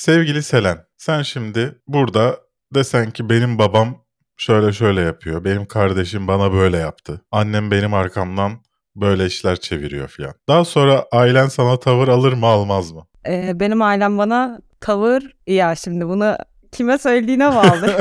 [0.00, 2.40] Sevgili Selen, sen şimdi burada
[2.74, 4.04] desen ki benim babam
[4.36, 5.44] şöyle şöyle yapıyor.
[5.44, 7.20] Benim kardeşim bana böyle yaptı.
[7.30, 8.52] Annem benim arkamdan
[8.96, 10.34] böyle işler çeviriyor filan.
[10.48, 13.06] Daha sonra ailen sana tavır alır mı almaz mı?
[13.26, 16.36] Ee, benim ailem bana tavır ya şimdi bunu
[16.72, 17.98] kime söylediğine bağlı.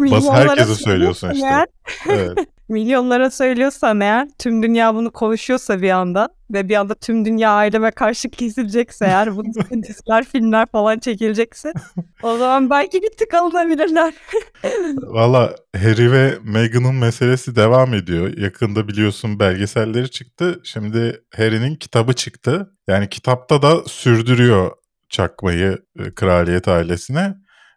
[0.10, 1.66] Bas herkese söylüyorsun işte.
[2.08, 2.38] Evet.
[2.68, 7.90] Milyonlara söylüyorsam eğer tüm dünya bunu konuşuyorsa bir anda ve bir anda tüm dünya aileme
[7.90, 9.44] karşı kesilecekse eğer bu
[9.82, 11.72] diziler filmler falan çekilecekse
[12.22, 14.14] o zaman belki bir tık alınabilirler.
[15.02, 18.36] Valla Harry ve Meghan'ın meselesi devam ediyor.
[18.36, 20.60] Yakında biliyorsun belgeselleri çıktı.
[20.64, 22.70] Şimdi Harry'nin kitabı çıktı.
[22.88, 24.70] Yani kitapta da sürdürüyor
[25.08, 27.34] çakmayı e, kraliyet ailesine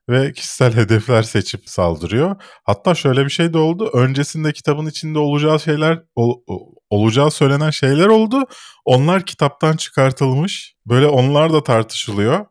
[0.09, 2.35] ve kişisel hedefler seçip saldırıyor.
[2.63, 3.89] Hatta şöyle bir şey de oldu.
[3.93, 6.41] Öncesinde kitabın içinde olacağı şeyler ol-
[6.89, 8.43] olacağı söylenen şeyler oldu.
[8.85, 10.75] Onlar kitaptan çıkartılmış.
[10.85, 12.45] Böyle onlar da tartışılıyor.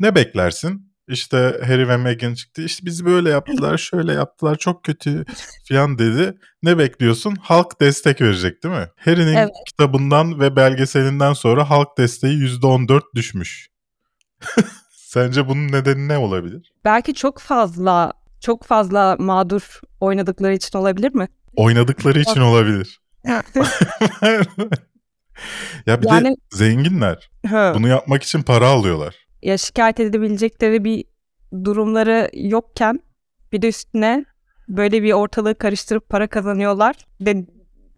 [0.00, 0.92] Ne beklersin?
[1.08, 2.62] İşte Harry ve Meghan çıktı.
[2.62, 5.24] İşte bizi böyle yaptılar, şöyle yaptılar, çok kötü
[5.68, 6.34] falan dedi.
[6.62, 7.36] Ne bekliyorsun?
[7.40, 8.88] Halk destek verecek değil mi?
[8.96, 9.50] Harry'nin Evet.
[9.66, 13.68] kitabından ve belgeselinden sonra halk desteği %14 düşmüş.
[15.10, 16.72] Sence bunun nedeni ne olabilir?
[16.84, 21.28] belki çok fazla çok fazla mağdur oynadıkları için olabilir mi?
[21.56, 23.00] Oynadıkları için olabilir.
[25.86, 27.30] ya bir de Yani zenginler.
[27.46, 29.14] hı, Bunu yapmak için para alıyorlar.
[29.42, 31.04] ya şikayet edebilecekleri bir
[31.64, 33.00] durumları yokken
[33.52, 34.24] bir de üstüne
[34.68, 37.46] böyle bir ortalığı karıştırıp para kazanıyorlar de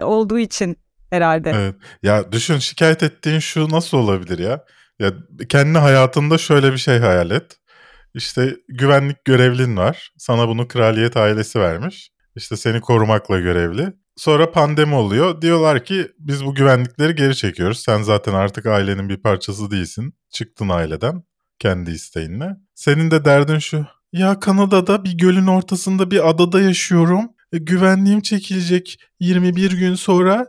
[0.00, 0.77] olduğu için
[1.11, 1.50] herhalde.
[1.50, 1.75] Evet.
[2.03, 4.65] Ya düşün şikayet ettiğin şu nasıl olabilir ya?
[4.98, 5.12] Ya
[5.48, 7.56] kendi hayatında şöyle bir şey hayal et.
[8.14, 10.12] İşte güvenlik görevlin var.
[10.18, 12.10] Sana bunu kraliyet ailesi vermiş.
[12.36, 13.92] İşte seni korumakla görevli.
[14.16, 15.42] Sonra pandemi oluyor.
[15.42, 17.78] Diyorlar ki biz bu güvenlikleri geri çekiyoruz.
[17.78, 20.14] Sen zaten artık ailenin bir parçası değilsin.
[20.30, 21.22] Çıktın aileden
[21.58, 22.56] kendi isteğinle.
[22.74, 23.86] Senin de derdin şu.
[24.12, 27.24] Ya Kanada'da bir gölün ortasında bir adada yaşıyorum.
[27.52, 30.47] E, güvenliğim çekilecek 21 gün sonra.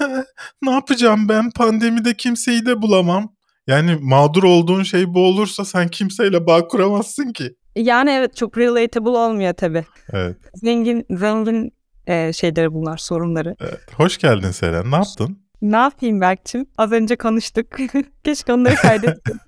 [0.62, 1.50] ne yapacağım ben?
[1.50, 3.34] Pandemide kimseyi de bulamam.
[3.66, 7.54] Yani mağdur olduğun şey bu olursa sen kimseyle bağ kuramazsın ki.
[7.76, 9.84] Yani evet çok relatable olmuyor tabii.
[10.12, 10.36] Evet.
[10.54, 11.72] Zengin zengin
[12.06, 13.56] e, şeyleri bunlar sorunları.
[13.60, 13.80] evet.
[13.96, 14.90] Hoş geldin Seren.
[14.90, 15.38] Ne yaptın?
[15.62, 16.66] Ne yapayım Berk'cim?
[16.78, 17.66] Az önce konuştuk.
[18.24, 19.38] Keşke onları kaydettim.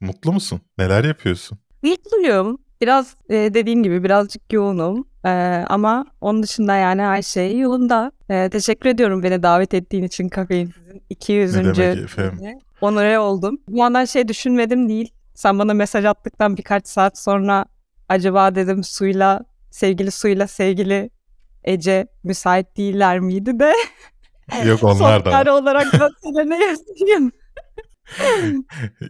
[0.00, 0.60] Mutlu musun?
[0.78, 1.58] Neler yapıyorsun?
[1.82, 2.58] Mutluyum.
[2.80, 5.07] Biraz e, dediğim gibi birazcık yoğunum.
[5.24, 5.30] E,
[5.68, 8.12] ama onun dışında yani her şey yolunda.
[8.28, 11.54] E, teşekkür ediyorum beni davet ettiğin için kafeinsizin 200.
[11.54, 12.58] Ne demek efendim?
[12.80, 13.58] Onore oldum.
[13.68, 15.12] Bu yandan şey düşünmedim değil.
[15.34, 17.64] Sen bana mesaj attıktan birkaç saat sonra
[18.08, 21.10] acaba dedim suyla sevgili suyla sevgili
[21.64, 23.72] Ece müsait değiller miydi de
[24.64, 25.46] Yok onlar da var.
[25.46, 27.32] olarak da Selen'e yazayım.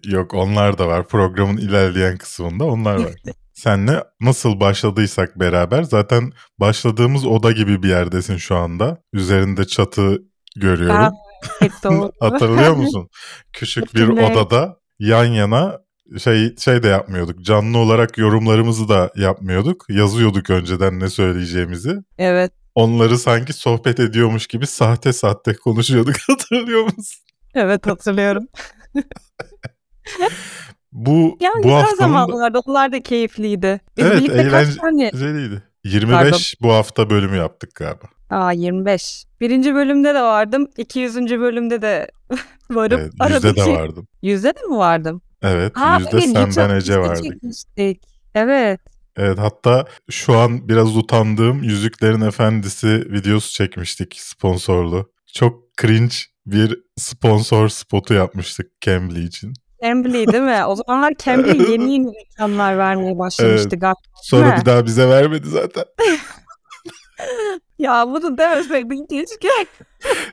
[0.05, 1.09] Yok onlar da var.
[1.09, 3.15] Programın ilerleyen kısmında onlar var.
[3.59, 8.99] Senle nasıl başladıysak beraber zaten başladığımız oda gibi bir yerdesin şu anda.
[9.13, 10.23] Üzerinde çatı
[10.57, 11.15] görüyorum.
[11.59, 12.13] Hep doğru.
[12.21, 13.09] Hatırlıyor musun?
[13.53, 15.79] Küçük bir odada yan yana
[16.19, 17.41] şey şey de yapmıyorduk.
[17.45, 19.85] Canlı olarak yorumlarımızı da yapmıyorduk.
[19.89, 21.97] Yazıyorduk önceden ne söyleyeceğimizi.
[22.19, 22.53] Evet.
[22.75, 26.17] Onları sanki sohbet ediyormuş gibi sahte sahte konuşuyorduk.
[26.29, 27.25] Hatırlıyor musun?
[27.55, 28.47] Evet hatırlıyorum.
[30.99, 32.59] Bu Ya bu güzel haftanın da zamanlardı.
[32.67, 33.81] Onlar da keyifliydi.
[33.97, 35.11] Biz Evet, birlikte kaç eğlence- tane?
[35.11, 35.63] güzeliydi.
[35.85, 38.05] 25 bu hafta bölümü yaptık galiba.
[38.31, 39.25] Aa 25.
[39.41, 40.67] Birinci bölümde de vardım.
[40.77, 41.17] 200.
[41.17, 42.11] bölümde de
[42.71, 43.01] varım.
[43.01, 43.47] Evet, Aradaki...
[43.47, 44.09] yüzde de vardım.
[44.23, 45.23] Yüzde de mi vardım?
[45.43, 47.25] Evet, Ha, yüzde evet, sen ben Ece vardık.
[47.25, 48.03] çekmiştik.
[48.35, 48.81] Evet.
[49.17, 55.11] Evet hatta şu an biraz utandığım Yüzüklerin Efendisi videosu çekmiştik sponsorlu.
[55.35, 56.15] Çok cringe
[56.47, 59.53] bir sponsor spotu yapmıştık Cambly için.
[59.83, 60.65] Cambly değil mi?
[60.65, 63.99] O zamanlar Cambly yeni yeni reklamlar vermeye başlamıştı galiba.
[64.23, 64.61] Sonra mi?
[64.61, 65.85] bir daha bize vermedi zaten.
[67.79, 69.49] Ya bunu demeseydin keşke.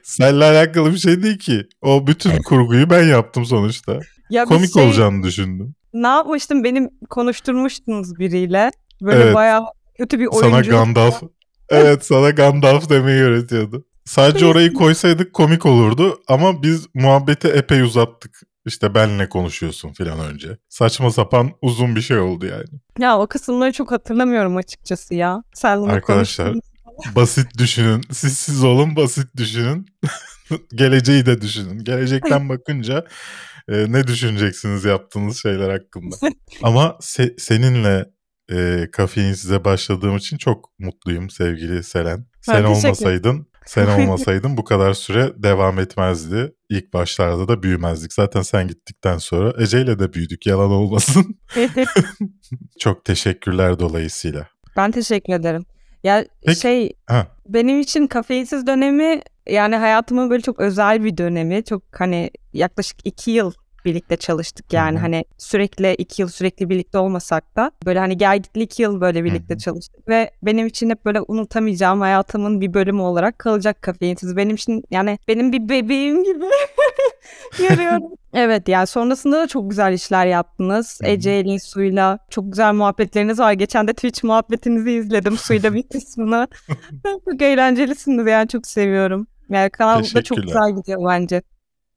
[0.04, 1.62] Seninle alakalı bir şey değil ki.
[1.82, 4.00] O bütün kurguyu ben yaptım sonuçta.
[4.30, 5.76] Ya Komik şey, olacağını düşündüm.
[5.94, 6.64] Ne yapmıştım?
[6.64, 8.72] Benim konuşturmuştunuz biriyle.
[9.02, 9.36] Böyle Evet.
[9.36, 9.64] bayağı
[9.98, 10.72] kötü bir Sana oyuncu.
[10.72, 11.24] Gandalf.
[11.70, 13.86] Evet sana Gandalf demeyi öğretiyordu.
[14.06, 18.42] Sadece orayı koysaydık komik olurdu ama biz muhabbeti epey uzattık.
[18.66, 20.58] İşte benle konuşuyorsun filan önce.
[20.70, 22.66] Saçma sapan uzun bir şey oldu yani.
[23.00, 25.44] Ya o kısımları çok hatırlamıyorum açıkçası ya.
[25.54, 27.16] Sen bunu Arkadaşlar, konuştun.
[27.16, 28.02] Basit düşünün.
[28.12, 29.86] Siz siz olun basit düşünün.
[30.76, 31.84] Geleceği de düşünün.
[31.84, 33.06] Gelecekten bakınca
[33.70, 36.16] e, ne düşüneceksiniz yaptığınız şeyler hakkında.
[36.64, 38.06] Ama se- seninle
[38.52, 42.26] e, kafein size başladığım için çok mutluyum sevgili Selen.
[42.42, 46.54] Sen teşekkür- olmasaydın, sen olmasaydın bu kadar süre devam etmezdi.
[46.70, 48.14] İlk başlarda da büyümezdik.
[48.14, 51.40] Zaten sen gittikten sonra Ece'yle de büyüdük yalan olmasın.
[52.80, 54.48] Çok teşekkürler dolayısıyla.
[54.78, 55.66] ben teşekkür ederim.
[56.04, 57.28] Ya Peki- şey Ha.
[57.48, 61.64] benim için kafeinsiz dönemi yani hayatımın böyle çok özel bir dönemi.
[61.64, 63.52] Çok hani yaklaşık iki yıl
[63.86, 65.02] birlikte çalıştık yani Hı hı.
[65.02, 69.24] hani sürekli iki yıl sürekli birlikte olmasak da böyle hani gel gitli iki yıl böyle
[69.24, 69.58] birlikte hı.
[69.58, 74.38] çalıştık ve benim için hep böyle unutamayacağım hayatımın bir bölümü olarak kalacak kafeinsiz.
[74.38, 76.46] Benim için yani benim bir bebeğim gibi
[77.58, 78.04] görüyorum.
[78.34, 81.00] evet yani sonrasında da çok güzel işler yaptınız.
[81.04, 83.54] Ece Elin Su'yla çok güzel muhabbetleriniz var.
[83.54, 86.48] Geçen de Twitch muhabbetinizi izledim Su'yla bir kısmını.
[87.30, 89.28] çok eğlencelisiniz yani çok seviyorum.
[89.50, 91.42] Yani kanal da çok güzel gidiyor bence.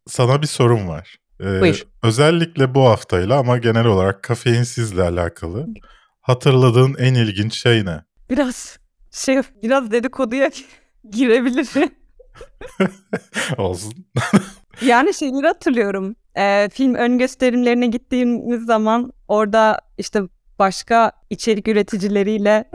[0.07, 1.17] Sana bir sorum var.
[1.41, 1.83] Ee, Buyur.
[2.03, 5.67] Özellikle bu haftayla ama genel olarak kafeinsizle alakalı.
[6.21, 8.01] Hatırladığın en ilginç şey ne?
[8.31, 8.79] Biraz
[9.11, 10.51] şey biraz dedikoduya
[11.11, 11.69] girebilir.
[13.59, 13.93] Olsun.
[14.87, 16.17] Yani şeyleri hatırlıyorum.
[16.37, 20.23] Ee, film ön gösterimlerine gittiğimiz zaman orada işte
[20.59, 22.71] başka içerik üreticileriyle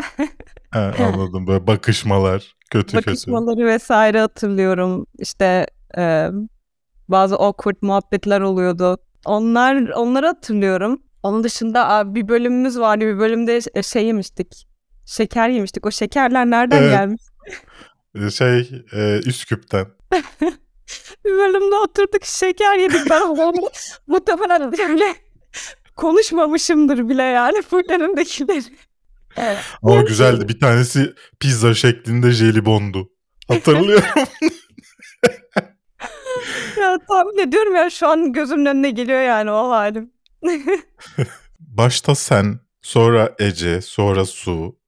[0.72, 1.48] Ha, anladım.
[1.48, 2.56] Böyle bakışmalar.
[2.72, 3.08] Kötü kötü.
[3.08, 5.06] bakışmaları vesaire hatırlıyorum.
[5.20, 5.68] İşte
[5.98, 6.30] e,
[7.08, 8.98] bazı awkward muhabbetler oluyordu.
[9.26, 11.02] Onlar onları hatırlıyorum.
[11.24, 13.06] Onun dışında bir bölümümüz vardı.
[13.06, 14.68] Bir bölümde ş- şey yemiştik.
[15.06, 15.86] Şeker yemiştik.
[15.86, 16.92] O şekerler nereden Evet.
[16.92, 17.22] gelmiş?
[18.16, 19.86] Ee, Şey e, Üsküp'ten.
[21.26, 23.10] Bir bölümde oturduk şeker yedik.
[23.10, 23.54] Ben onu
[24.08, 25.16] muhtemelen öyle
[25.96, 27.62] konuşmamışımdır bile yani.
[27.62, 28.64] Fullerimdekileri.
[29.38, 29.58] Evet.
[29.84, 30.48] Ama güzeldi.
[30.50, 33.10] Bir tanesi pizza şeklinde jelibondu.
[33.48, 34.04] Hatırlıyorum.
[37.08, 40.12] Tahmin ediyorum ya şu an gözümün önüne geliyor yani o halim.
[41.60, 44.80] Başta sen, sonra Ece, sonra Su,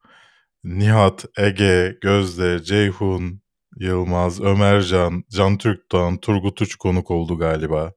[0.64, 3.42] Nihat, Ege, Gözde, Ceyhun,
[3.80, 7.94] Yılmaz, Ömercan, Can Türkdoğan, Turgut Uç konuk oldu galiba.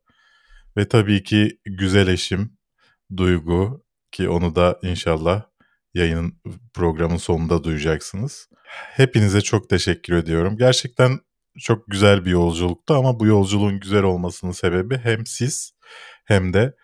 [0.76, 2.58] Ve tabii ki güzel eşim
[3.16, 5.42] Duygu ki onu da inşallah
[5.94, 6.40] yayının
[6.74, 8.48] programın sonunda duyacaksınız.
[8.96, 10.56] Hepinize çok teşekkür ediyorum.
[10.56, 11.20] Gerçekten
[11.58, 15.72] çok güzel bir yolculuktu ama bu yolculuğun güzel olmasının sebebi hem siz
[16.24, 16.74] hem de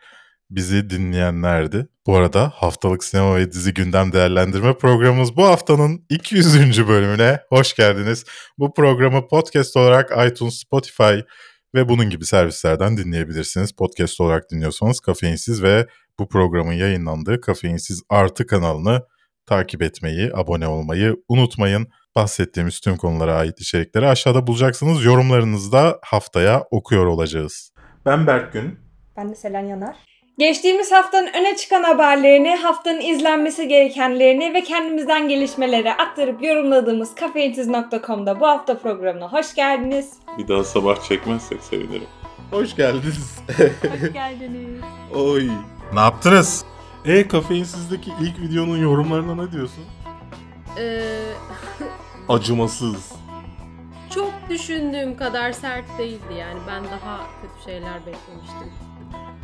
[0.51, 1.87] bizi dinleyenlerdi.
[2.07, 6.89] Bu arada haftalık sinema ve dizi gündem değerlendirme programımız bu haftanın 200.
[6.89, 8.25] bölümüne hoş geldiniz.
[8.59, 11.15] Bu programı podcast olarak iTunes, Spotify
[11.75, 13.73] ve bunun gibi servislerden dinleyebilirsiniz.
[13.73, 15.87] Podcast olarak dinliyorsanız Kafeinsiz ve
[16.19, 19.03] bu programın yayınlandığı Kafeinsiz Artı kanalını
[19.47, 21.89] takip etmeyi, abone olmayı unutmayın.
[22.17, 25.05] Bahsettiğimiz tüm konulara ait içerikleri aşağıda bulacaksınız.
[25.05, 27.73] Yorumlarınızı da haftaya okuyor olacağız.
[28.07, 28.79] Ben Berk Gün.
[29.17, 29.97] Ben de Selen Yanar.
[30.39, 38.47] Geçtiğimiz haftanın öne çıkan haberlerini, haftanın izlenmesi gerekenlerini ve kendimizden gelişmeleri aktarıp yorumladığımız kafeinsiz.com'da bu
[38.47, 40.13] hafta programına hoş geldiniz.
[40.39, 42.07] Bir daha sabah çekmezsek sevinirim.
[42.51, 43.39] Hoş geldiniz.
[43.57, 44.81] Hoş geldiniz.
[45.15, 45.49] Oy.
[45.95, 46.65] Ne yaptınız?
[47.05, 49.85] E kafeinsizdeki ilk videonun yorumlarına ne diyorsun?
[50.79, 51.01] Ee,
[52.29, 53.13] Acımasız.
[54.15, 56.59] çok düşündüğüm kadar sert değildi yani.
[56.69, 58.73] Ben daha kötü şeyler beklemiştim.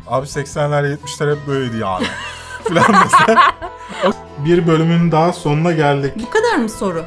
[0.07, 2.05] Abi 80'ler 70'ler hep böyleydi yani.
[2.63, 3.53] Falan mesela.
[4.37, 6.13] Bir bölümün daha sonuna geldik.
[6.21, 7.05] Bu kadar mı soru?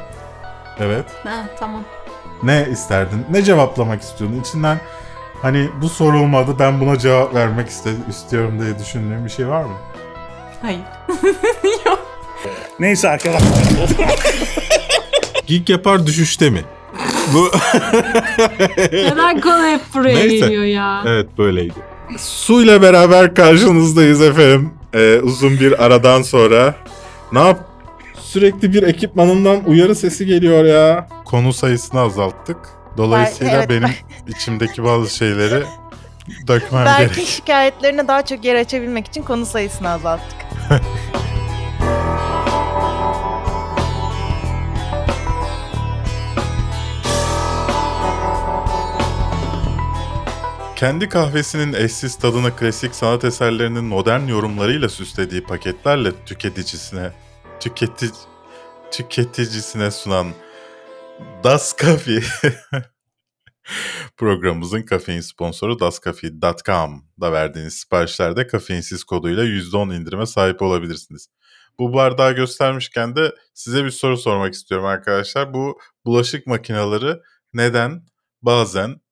[0.79, 1.05] Evet.
[1.23, 1.83] Ha tamam.
[2.43, 3.25] Ne isterdin?
[3.31, 4.39] Ne cevaplamak istiyordun?
[4.39, 4.79] İçinden
[5.41, 9.75] hani bu sorulmadı ben buna cevap vermek iste- istiyorum diye düşündüğün bir şey var mı?
[10.61, 10.79] Hayır.
[11.85, 11.99] Yok.
[12.79, 13.49] Neyse arkadaşlar.
[15.47, 16.61] Geek yapar düşüşte mi?
[17.33, 17.51] Bu
[18.91, 20.37] Neden konu hep buraya Neyse.
[20.37, 21.03] geliyor ya?
[21.05, 21.73] Evet böyleydi.
[22.17, 24.73] Suyla beraber karşınızdayız efendim.
[24.93, 26.75] Ee, uzun bir aradan sonra.
[27.31, 27.59] Ne yap?
[28.21, 31.07] Sürekli bir ekipmanından uyarı sesi geliyor ya.
[31.25, 32.57] Konu sayısını azalttık.
[32.97, 33.89] Dolayısıyla Ben- evet, benim
[34.27, 35.63] içimdeki bazı şeyleri
[36.47, 37.27] dökmem Belki gerek.
[37.27, 40.37] şikayetlerine daha çok yer açabilmek için konu sayısını azalttık.
[50.85, 57.11] Kendi kahvesinin eşsiz tadını klasik sanat eserlerinin modern yorumlarıyla süslediği paketlerle tüketicisine
[57.59, 58.11] tüketici
[58.91, 60.27] tüketicisine sunan
[61.43, 62.23] Das Coffee
[64.17, 71.27] programımızın kafein sponsoru dascafe.com da verdiğiniz siparişlerde kafeinsiz koduyla %10 indirime sahip olabilirsiniz.
[71.79, 75.53] Bu bardağı göstermişken de size bir soru sormak istiyorum arkadaşlar.
[75.53, 77.19] Bu bulaşık makineleri
[77.53, 78.05] neden
[78.41, 79.04] bazen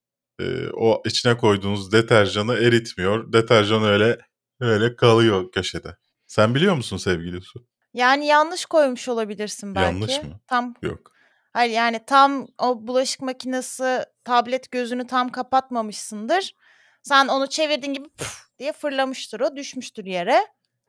[0.43, 3.33] e, o içine koyduğunuz deterjanı eritmiyor.
[3.33, 4.17] Deterjan öyle
[4.59, 5.97] öyle kalıyor köşede.
[6.27, 7.67] Sen biliyor musun sevgili Su?
[7.93, 9.85] Yani yanlış koymuş olabilirsin belki.
[9.85, 10.39] Yanlış mı?
[10.47, 11.11] Tam Yok.
[11.53, 16.55] Hayır yani tam o bulaşık makinesi tablet gözünü tam kapatmamışsındır.
[17.03, 20.47] Sen onu çevirdiğin gibi puf diye fırlamıştır o düşmüştür yere.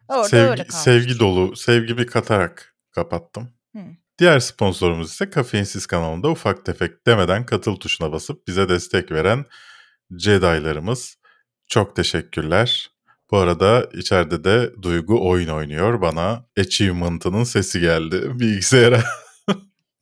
[0.09, 0.93] Orada Sevgi, öyle kalmıştır.
[0.93, 3.55] sevgi dolu, sevgimi katarak kapattım.
[3.73, 3.83] Hı.
[4.19, 9.45] Diğer sponsorumuz ise Kafeinsiz kanalında ufak tefek demeden katıl tuşuna basıp bize destek veren
[10.19, 11.17] Jedi'larımız.
[11.69, 12.91] Çok teşekkürler.
[13.31, 16.01] Bu arada içeride de Duygu oyun oynuyor.
[16.01, 19.05] Bana achievement'ının sesi geldi bilgisayara.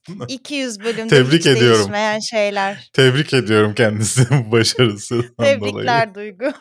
[0.28, 1.78] 200 bölümde Tebrik hiç ediyorum.
[1.78, 2.90] değişmeyen şeyler.
[2.92, 5.60] Tebrik ediyorum kendisinin bu başarısından dolayı.
[5.60, 6.52] Tebrikler Duygu.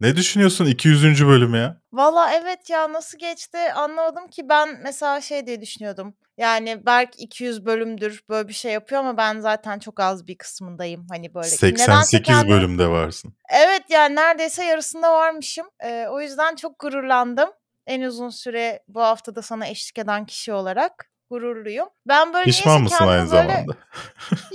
[0.00, 1.26] Ne düşünüyorsun 200.
[1.26, 1.80] bölüm ya?
[1.92, 6.14] Valla evet ya nasıl geçti anlamadım ki ben mesela şey diye düşünüyordum.
[6.38, 11.06] Yani Berk 200 bölümdür böyle bir şey yapıyor ama ben zaten çok az bir kısmındayım.
[11.10, 11.46] Hani böyle.
[11.46, 13.34] Nedense 88 kendimi- bölümde varsın.
[13.54, 15.66] Evet yani neredeyse yarısında varmışım.
[15.84, 17.48] Ee, o yüzden çok gururlandım.
[17.86, 21.88] En uzun süre bu haftada sana eşlik eden kişi olarak gururluyum.
[22.08, 23.26] Ben böyle Pişman mısın aynı böyle...
[23.26, 23.76] zamanda?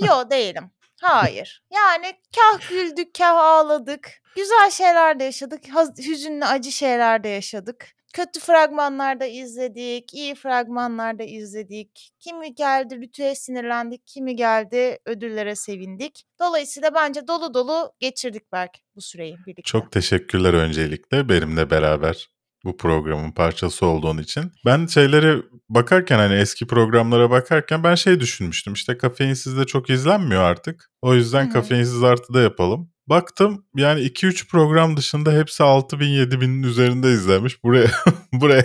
[0.06, 0.70] Yo değilim.
[1.00, 1.62] Hayır.
[1.74, 4.22] Yani kah güldük kah ağladık.
[4.36, 5.60] Güzel şeyler de yaşadık.
[5.98, 7.96] Hüzünlü acı şeyler de yaşadık.
[8.12, 10.14] Kötü fragmanlar da izledik.
[10.14, 12.12] iyi fragmanlar da izledik.
[12.18, 14.06] Kimi geldi Lütü'ye sinirlendik.
[14.06, 16.24] Kimi geldi ödüllere sevindik.
[16.40, 19.62] Dolayısıyla bence dolu dolu geçirdik belki bu süreyi birlikte.
[19.62, 22.28] Çok teşekkürler öncelikle benimle beraber
[22.66, 24.52] bu programın parçası olduğun için.
[24.64, 25.36] Ben şeylere
[25.68, 28.72] bakarken hani eski programlara bakarken ben şey düşünmüştüm.
[28.72, 30.90] İşte kafeinsiz de çok izlenmiyor artık.
[31.02, 31.52] O yüzden Hı hı.
[31.52, 32.90] kafeinsiz artıda yapalım.
[33.06, 37.64] Baktım yani 2-3 program dışında hepsi 6000 7000'in üzerinde izlenmiş.
[37.64, 37.90] Buraya
[38.32, 38.64] buraya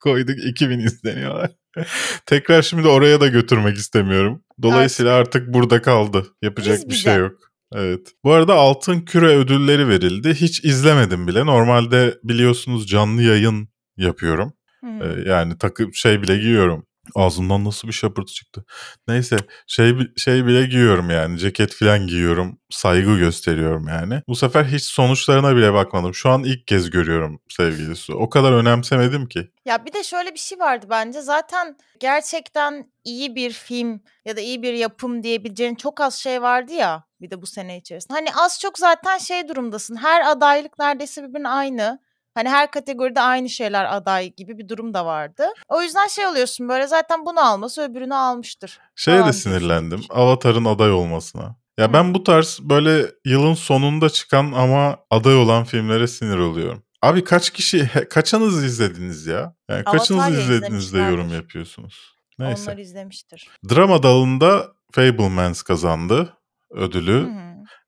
[0.00, 1.50] koyduk 2000 izleniyorlar.
[2.26, 4.42] Tekrar şimdi oraya da götürmek istemiyorum.
[4.62, 6.26] Dolayısıyla artık burada kaldı.
[6.42, 7.49] Yapacak Biz bir şey yok.
[7.74, 8.12] Evet.
[8.24, 10.34] Bu arada Altın Küre ödülleri verildi.
[10.34, 11.46] Hiç izlemedim bile.
[11.46, 14.52] Normalde biliyorsunuz canlı yayın yapıyorum.
[14.80, 14.86] Hı.
[14.86, 16.86] Ee, yani takı şey bile giyiyorum.
[17.14, 18.64] Ağzımdan nasıl bir şapırtı çıktı.
[19.08, 19.36] Neyse
[19.66, 21.38] şey şey bile giyiyorum yani.
[21.38, 22.58] Ceket falan giyiyorum.
[22.70, 24.22] Saygı gösteriyorum yani.
[24.28, 26.14] Bu sefer hiç sonuçlarına bile bakmadım.
[26.14, 28.14] Şu an ilk kez görüyorum sevgili Su.
[28.14, 29.50] O kadar önemsemedim ki.
[29.64, 31.20] Ya bir de şöyle bir şey vardı bence.
[31.20, 36.72] Zaten gerçekten iyi bir film ya da iyi bir yapım diyebileceğin çok az şey vardı
[36.72, 38.14] ya bir de bu sene içerisinde.
[38.14, 39.96] Hani az çok zaten şey durumdasın.
[39.96, 41.98] Her adaylık neredeyse birbirine aynı.
[42.34, 45.46] Hani her kategoride aynı şeyler aday gibi bir durum da vardı.
[45.68, 48.78] O yüzden şey oluyorsun böyle zaten bunu alması öbürünü almıştır.
[48.96, 50.00] Şeye de sinirlendim.
[50.10, 51.56] Avatar'ın aday olmasına.
[51.78, 51.92] Ya Hı.
[51.92, 56.82] ben bu tarz böyle yılın sonunda çıkan ama aday olan filmlere sinir oluyorum.
[57.02, 59.54] Abi kaç kişi, kaçınız izlediniz ya?
[59.68, 62.14] Yani Avatar kaçınız izlediniz de yorum yapıyorsunuz?
[62.38, 62.70] Neyse.
[62.70, 63.48] Onlar izlemiştir.
[63.70, 66.36] Drama dalında Fablemans kazandı
[66.70, 67.20] ödülü.
[67.22, 67.40] hı.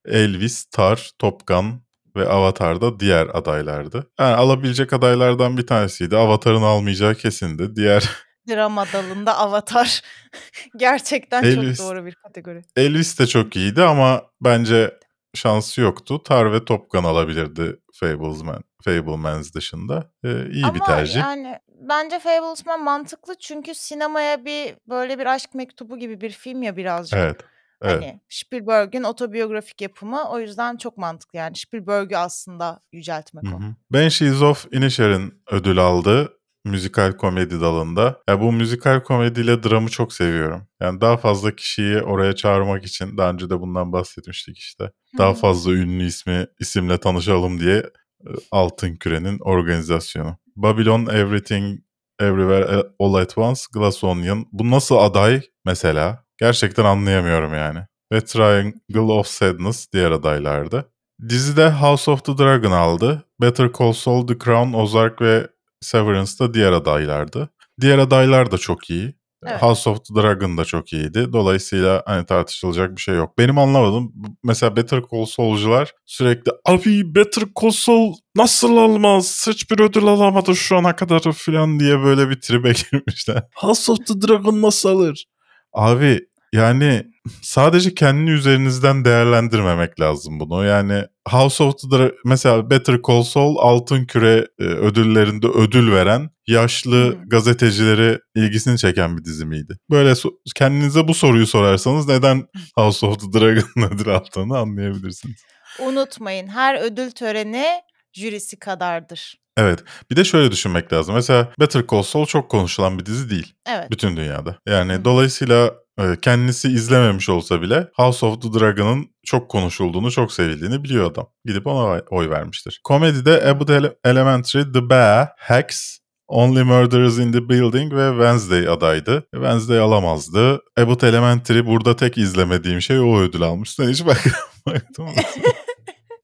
[0.04, 1.82] Elvis, Tar, Top Gun
[2.16, 4.10] ve Avatar'da diğer adaylardı.
[4.20, 6.16] Yani alabilecek adaylardan bir tanesiydi.
[6.16, 7.76] Avatar'ın almayacağı kesindi.
[7.76, 8.10] Diğer
[8.48, 10.02] Drama dalında Avatar.
[10.76, 11.78] Gerçekten Elvis.
[11.78, 12.62] çok doğru bir kategori.
[12.76, 14.98] Elvis de çok iyiydi ama bence
[15.34, 16.22] şansı yoktu.
[16.22, 20.10] Tar ve Top Gun alabilirdi Fablesman, Fablemans dışında.
[20.24, 21.20] Ee, iyi Ama bir tercih.
[21.20, 21.58] yani
[21.88, 27.18] bence Fablesman mantıklı çünkü sinemaya bir böyle bir aşk mektubu gibi bir film ya birazcık.
[27.18, 27.40] Evet.
[27.82, 28.02] Evet.
[28.02, 33.60] Hani Spielberg'in otobiyografik yapımı o yüzden çok mantıklı yani Spielberg'ü aslında yüceltmek Hı o.
[33.60, 33.74] hı.
[33.90, 36.32] Banshees of Inisherin ödül aldı
[36.64, 38.22] müzikal komedi dalında.
[38.28, 40.68] Ya bu müzikal komediyle dramı çok seviyorum.
[40.80, 44.90] Yani daha fazla kişiyi oraya çağırmak için daha önce de bundan bahsetmiştik işte.
[45.18, 50.36] Daha fazla ünlü ismi isimle tanışalım diye e, Altın Küre'nin organizasyonu.
[50.56, 51.80] Babylon Everything
[52.20, 54.46] Everywhere All at Once, Glass Onion.
[54.52, 56.21] Bu nasıl aday mesela?
[56.42, 57.78] Gerçekten anlayamıyorum yani.
[58.12, 60.92] Ve Triangle of Sadness diğer adaylardı.
[61.28, 63.24] Dizide House of the Dragon aldı.
[63.40, 65.48] Better Call Saul, The Crown, Ozark ve
[65.80, 67.48] Severance da diğer adaylardı.
[67.80, 69.14] Diğer adaylar da çok iyi.
[69.46, 69.62] Evet.
[69.62, 71.32] House of the Dragon da çok iyiydi.
[71.32, 73.38] Dolayısıyla hani tartışılacak bir şey yok.
[73.38, 74.12] Benim anlamadım.
[74.44, 79.46] Mesela Better Call Saul'cular sürekli abi Better Call Saul nasıl almaz?
[79.48, 83.42] Hiçbir ödül alamadı şu ana kadar falan diye böyle bir tribe girmişler.
[83.54, 85.26] House of the Dragon nasıl alır?
[85.72, 86.20] Abi
[86.52, 87.06] yani
[87.42, 90.64] sadece kendi üzerinizden değerlendirmemek lazım bunu.
[90.64, 97.18] Yani House of the mesela Better Call Saul Altın Küre e, ödüllerinde ödül veren yaşlı
[97.26, 99.78] gazetecileri ilgisini çeken bir dizi miydi?
[99.90, 100.14] Böyle
[100.54, 105.42] kendinize bu soruyu sorarsanız neden House of the Dragon'ın ödül aldığını anlayabilirsiniz.
[105.78, 107.66] Unutmayın her ödül töreni
[108.12, 109.42] jürisi kadardır.
[109.56, 109.84] Evet.
[110.10, 111.14] Bir de şöyle düşünmek lazım.
[111.14, 113.54] Mesela Better Call Saul çok konuşulan bir dizi değil.
[113.66, 113.90] Evet.
[113.90, 114.56] Bütün dünyada.
[114.68, 115.04] Yani Hı.
[115.04, 115.81] dolayısıyla
[116.22, 121.28] kendisi izlememiş olsa bile House of the Dragon'ın çok konuşulduğunu, çok sevildiğini biliyor adam.
[121.44, 122.80] Gidip ona oy- vermiştir.
[122.84, 129.26] Komedide Abbott Ele- Elementary, The Bear, Hacks, Only Murders in the Building ve Wednesday adaydı.
[129.34, 130.60] Wednesday alamazdı.
[130.78, 133.70] Abbott Elementary burada tek izlemediğim şey o ödül almış.
[133.70, 134.24] Sen hiç bak
[134.66, 135.10] baktın mı?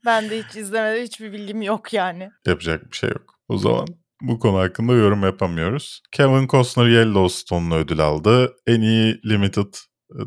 [0.04, 1.02] Ben de hiç izlemedim.
[1.04, 2.30] Hiçbir bilgim yok yani.
[2.46, 3.34] Yapacak bir şey yok.
[3.48, 3.86] O zaman
[4.22, 6.02] bu konu hakkında yorum yapamıyoruz.
[6.12, 8.52] Kevin Costner Yellowstone'la ödül aldı.
[8.66, 9.72] En iyi Limited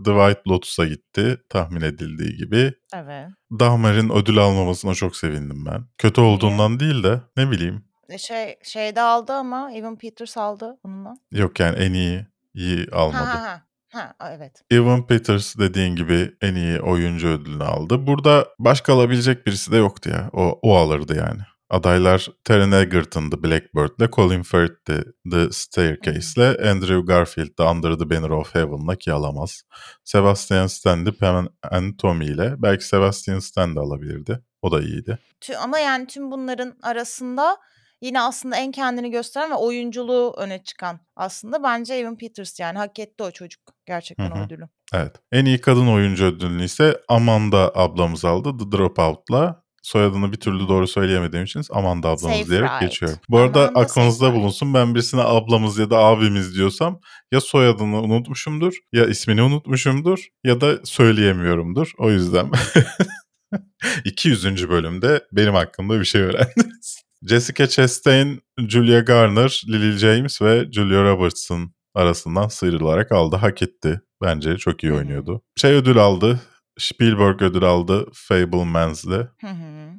[0.06, 2.74] The White Lotus'a gitti tahmin edildiği gibi.
[2.96, 3.28] Evet.
[3.60, 5.86] Dahmer'in ödül almamasına çok sevindim ben.
[5.98, 7.86] Kötü olduğundan değil de ne bileyim.
[8.10, 11.14] E, Şey şeyde aldı ama Evan Peters aldı onunla.
[11.32, 13.18] Yok yani en iyi iyi Ha almadı.
[13.24, 13.62] ha ha.
[13.92, 14.62] Ha evet.
[14.72, 18.08] Evan Peters dediğin gibi en iyi oyuncu ödülünü aldı.
[18.08, 20.30] Burada başka alabilecek birisi de yoktu ya.
[20.34, 21.42] O, o alırdı yani.
[21.72, 28.56] Adaylar Taron Egerton'dı Blackbird'le, Colin Firth'ti The Staircase'le, Andrew Garfield de Under the Banner of
[28.56, 29.64] Heaven'la ki alamaz.
[30.04, 32.56] Sebastian Stan'di Pam and Tommy ile.
[32.58, 34.40] Belki Sebastian Stan de alabilirdi.
[34.62, 35.18] O da iyiydi.
[35.64, 37.58] Ama yani tüm bunların arasında
[38.02, 43.00] yine aslında en kendini gösteren ve oyunculuğu öne çıkan aslında bence Evan Peters yani hak
[43.00, 44.42] etti o çocuk gerçekten Hı hı.
[44.42, 44.68] o ödülü.
[44.94, 45.16] Evet.
[45.32, 49.61] En iyi kadın oyuncu ödülünü ise Amanda ablamız aldı The Dropout'la.
[49.82, 52.86] Soyadını bir türlü doğru söyleyemediğim için Amanda ablamız Safe diyerek Ride.
[52.86, 53.18] geçiyorum.
[53.30, 54.74] Bu arada Amanda aklınızda Safe bulunsun.
[54.74, 57.00] Ben birisine ablamız ya da abimiz diyorsam
[57.32, 61.92] ya soyadını unutmuşumdur ya ismini unutmuşumdur ya da söyleyemiyorumdur.
[61.98, 62.52] O yüzden
[64.06, 64.70] 200.
[64.70, 67.02] bölümde benim hakkımda bir şey öğrendiniz.
[67.30, 73.36] Jessica Chastain, Julia Garner, Lily James ve Julia Robertson arasından sıyrılarak aldı.
[73.36, 74.02] Hak etti.
[74.22, 75.42] Bence çok iyi oynuyordu.
[75.56, 76.40] Şey ödül aldı.
[76.82, 79.28] Spielberg ödül aldı Fableman's'de.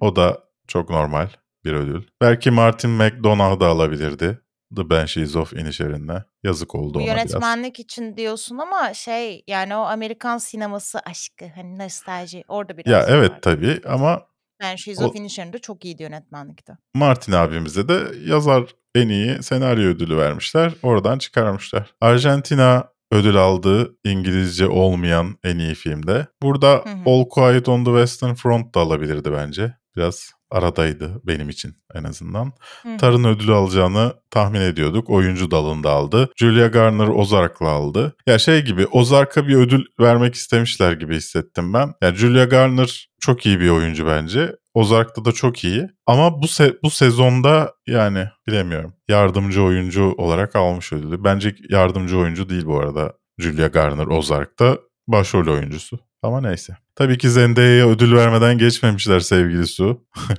[0.00, 1.28] O da çok normal
[1.64, 2.02] bir ödül.
[2.20, 4.38] Belki Martin McDonagh da alabilirdi.
[4.76, 6.22] The Banshees of Inisherin'le.
[6.42, 7.16] Yazık oldu Bu ona biraz.
[7.16, 13.06] yönetmenlik için diyorsun ama şey yani o Amerikan sineması aşkı hani nostalji orada biraz Ya
[13.16, 13.38] evet var.
[13.42, 14.22] tabii ama
[14.62, 16.72] Ben She's o- of Inisherin de çok iyiydi yönetmenlikte.
[16.94, 20.72] Martin abimize de yazar en iyi senaryo ödülü vermişler.
[20.82, 21.94] Oradan çıkarmışlar.
[22.00, 26.26] Argentina ödül aldı İngilizce olmayan en iyi filmde.
[26.42, 27.02] Burada Hı hı.
[27.06, 29.74] All Quiet on the Western Front da alabilirdi bence.
[29.96, 32.52] Biraz aradaydı benim için en azından.
[32.82, 32.96] Hı.
[32.96, 35.10] Tarın ödülü alacağını tahmin ediyorduk.
[35.10, 36.30] Oyuncu dalında aldı.
[36.36, 38.16] Julia Garner Ozark'la aldı.
[38.26, 41.92] Ya şey gibi Ozark'a bir ödül vermek istemişler gibi hissettim ben.
[42.02, 44.52] Ya Julia Garner çok iyi bir oyuncu bence.
[44.74, 45.88] Ozark'ta da çok iyi.
[46.06, 48.94] Ama bu se- bu sezonda yani bilemiyorum.
[49.08, 51.24] Yardımcı oyuncu olarak almış ödülü.
[51.24, 53.12] Bence yardımcı oyuncu değil bu arada.
[53.38, 55.98] Julia Garner Ozark'ta başrol oyuncusu.
[56.22, 56.76] Ama neyse.
[56.94, 60.06] Tabii ki Zendaya'ya ödül vermeden geçmemişler sevgili Su.
[60.14, 60.38] Hak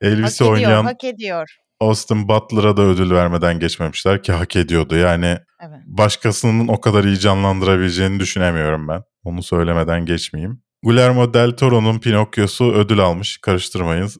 [0.00, 1.56] Elvis'i ediyor, oynayan hak ediyor.
[1.80, 4.96] Austin Butler'a da ödül vermeden geçmemişler ki hak ediyordu.
[4.96, 5.78] Yani Evet.
[5.86, 9.02] başkasının o kadar iyi canlandırabileceğini düşünemiyorum ben.
[9.24, 10.62] Onu söylemeden geçmeyeyim.
[10.86, 13.38] Guillermo del Toro'nun Pinokyo'su ödül almış.
[13.38, 14.10] Karıştırmayın.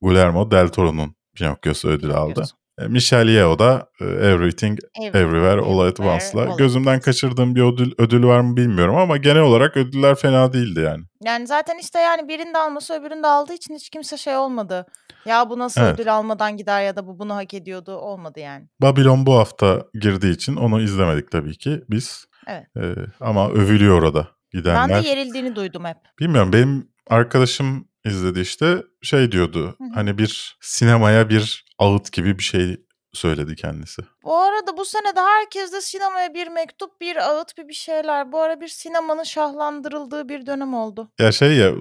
[0.00, 2.34] Guillermo del Toro'nun Pinokyo'su ödül aldı.
[2.34, 2.56] Pinokyo'su.
[2.80, 6.42] E, Michelle Yeoh da e, Everything Everywhere All at Everywhere, Once'la.
[6.42, 7.00] All at Gözümden Once.
[7.04, 11.04] kaçırdığım bir ödül, ödül var mı bilmiyorum ama genel olarak ödüller fena değildi yani.
[11.24, 14.86] Yani zaten işte yani birinde alması öbüründe aldığı için hiç kimse şey olmadı.
[15.26, 15.94] Ya bu nasıl Evet.
[15.94, 18.68] ödül almadan gider ya da bu bunu hak ediyordu olmadı yani.
[18.82, 22.26] Babylon bu hafta girdiği için onu izlemedik tabii ki biz.
[22.46, 22.66] Evet.
[22.76, 24.88] E, ama övülüyor orada gidenler.
[24.96, 25.96] Ben de yerildiğini duydum hep.
[26.18, 32.80] Bilmiyorum benim arkadaşım izledi işte şey diyordu hani bir sinemaya bir ağıt gibi bir şey
[33.12, 34.02] söyledi kendisi.
[34.24, 38.32] Bu arada bu sene de herkes de sinemaya bir mektup, bir ağıt, bir bir şeyler.
[38.32, 41.12] Bu ara bir sinemanın şahlandırıldığı bir dönem oldu.
[41.18, 41.72] Ya şey ya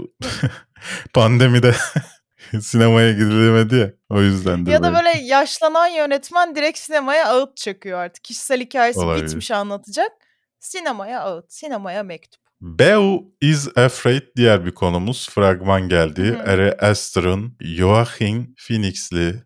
[1.14, 1.76] pandemide
[2.62, 5.06] sinemaya gidilemedi ya o yüzdendir Ya da belki.
[5.06, 8.24] böyle yaşlanan yönetmen direkt sinemaya ağıt çakıyor artık.
[8.24, 9.26] Kişisel hikayesi Olabilir.
[9.26, 10.12] bitmiş anlatacak.
[10.60, 12.41] Sinemaya ağıt, sinemaya mektup.
[12.62, 15.30] Beau is Afraid diğer bir konumuz.
[15.30, 16.42] Fragman geldi.
[16.48, 19.44] Ari Aster'ın Joaquin Phoenix'li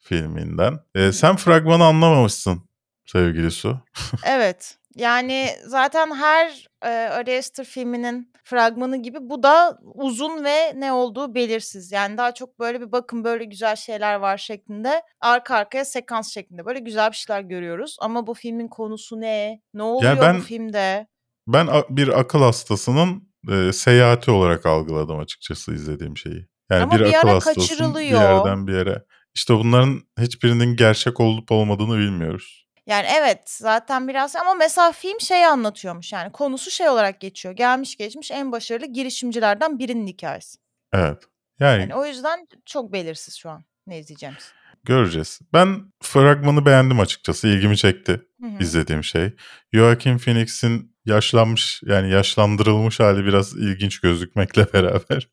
[0.00, 0.78] filminden.
[0.94, 2.68] Ee, sen fragmanı anlamamışsın
[3.06, 3.78] sevgili Su.
[4.26, 4.76] Evet.
[4.96, 11.34] Yani zaten her e, Ari Aster filminin fragmanı gibi bu da uzun ve ne olduğu
[11.34, 11.92] belirsiz.
[11.92, 16.66] Yani daha çok böyle bir bakın böyle güzel şeyler var şeklinde arka arkaya sekans şeklinde
[16.66, 17.96] böyle güzel bir şeyler görüyoruz.
[18.00, 19.60] Ama bu filmin konusu ne?
[19.74, 21.06] Ne oluyor ben- bu filmde?
[21.46, 26.46] Ben bir akıl hastasının e, seyahati olarak algıladım açıkçası izlediğim şeyi.
[26.70, 29.04] Yani Ama bir, bir akıl hastasının bir yerden bir yere.
[29.34, 32.66] İşte bunların hiçbirinin gerçek olup olmadığını bilmiyoruz.
[32.86, 37.54] Yani evet zaten biraz ama mesela film şey anlatıyormuş yani konusu şey olarak geçiyor.
[37.56, 40.58] Gelmiş geçmiş en başarılı girişimcilerden birinin hikayesi.
[40.92, 41.22] Evet.
[41.60, 44.52] Yani Yani o yüzden çok belirsiz şu an ne izleyeceğimiz.
[44.84, 45.40] göreceğiz.
[45.52, 47.48] Ben fragmanı beğendim açıkçası.
[47.48, 48.62] İlgimi çekti Hı hı.
[48.62, 49.30] izlediğim şey.
[49.72, 55.28] Joaquin Phoenix'in yaşlanmış yani yaşlandırılmış hali biraz ilginç gözükmekle beraber.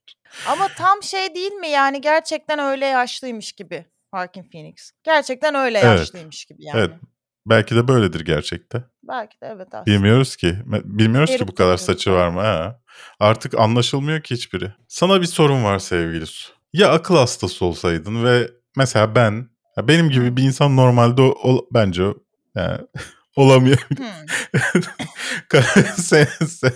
[0.48, 3.86] Ama tam şey değil mi yani gerçekten öyle yaşlıymış gibi.
[4.16, 4.92] Joaquin Phoenix.
[5.04, 6.00] Gerçekten öyle Evet.
[6.00, 6.80] yaşlıymış gibi yani.
[6.80, 6.92] Evet.
[7.46, 8.84] Belki de böyledir gerçekte.
[9.04, 9.86] Belki de evet aslında.
[9.86, 10.56] Bilmiyoruz ki.
[10.66, 12.42] Bilmiyoruz ki Peruk bu kadar saçı var mı?
[12.42, 12.80] Ha.
[13.20, 14.74] Artık anlaşılmıyor ki hiçbiri.
[14.88, 16.54] Sana bir sorun var sevgili Su.
[16.74, 22.04] Ya akıl hastası olsaydın ve mesela ben, benim gibi bir insan normalde o, ol- bence
[22.04, 22.14] o,
[22.56, 22.78] yani,
[23.36, 23.88] olamıyor.
[23.98, 24.08] Hmm.
[25.98, 26.74] sen, sen-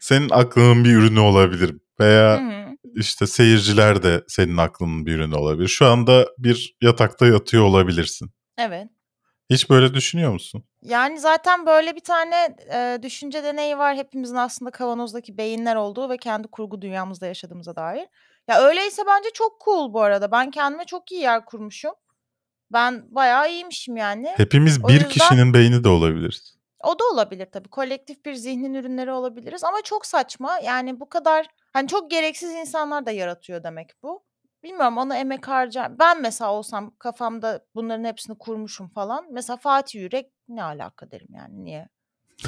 [0.00, 1.76] senin aklının bir ürünü olabilir.
[2.00, 2.76] Veya hı.
[2.94, 5.68] işte seyirciler de senin aklının bir ürünü olabilir.
[5.68, 8.30] Şu anda bir yatakta yatıyor olabilirsin.
[8.58, 8.88] Evet.
[9.50, 10.64] Hiç böyle düşünüyor musun?
[10.82, 13.96] Yani zaten böyle bir tane e, düşünce deneyi var.
[13.96, 18.06] Hepimizin aslında kavanozdaki beyinler olduğu ve kendi kurgu dünyamızda yaşadığımıza dair.
[18.48, 20.32] Ya öyleyse bence çok cool bu arada.
[20.32, 21.92] Ben kendime çok iyi yer kurmuşum.
[22.72, 24.32] Ben bayağı iyiymişim yani.
[24.36, 26.56] Hepimiz O bir yüzden- kişinin beyni de olabiliriz.
[26.84, 27.68] O da olabilir tabii.
[27.68, 30.58] Kolektif bir zihnin ürünleri olabiliriz ama çok saçma.
[30.64, 34.24] Yani bu kadar hani çok gereksiz insanlar da yaratıyor demek bu.
[34.62, 35.98] Bilmiyorum ona emek harcar.
[35.98, 39.26] Ben mesela olsam kafamda bunların hepsini kurmuşum falan.
[39.32, 41.88] Mesela Fatih Yürek ne alaka derim yani niye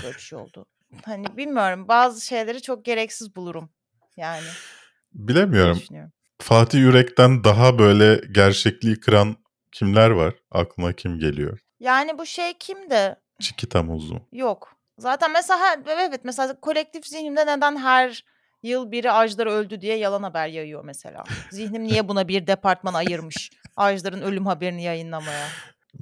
[0.02, 0.66] böyle bir şey oldu.
[1.04, 3.70] Hani bilmiyorum bazı şeyleri çok gereksiz bulurum
[4.16, 5.76] yani diye Bilemiyorum.
[5.76, 6.12] düşünüyorum.
[6.40, 9.36] Fatih Yürek'ten daha böyle gerçekliği kıran
[9.72, 10.34] kimler var?
[10.50, 11.58] Aklına kim geliyor?
[11.80, 13.16] Yani bu şey kimdi?
[13.40, 14.20] Çikita Muzlu.
[14.32, 14.76] Yok.
[14.98, 18.24] Zaten mesela her- evet mesela kolektif zihnimde neden her
[18.62, 21.24] yıl biri Ajdar öldü diye yalan haber yayıyor mesela.
[21.50, 25.46] Zihnim niye buna bir departman ayırmış Ajdar'ın ölüm haberini yayınlamaya.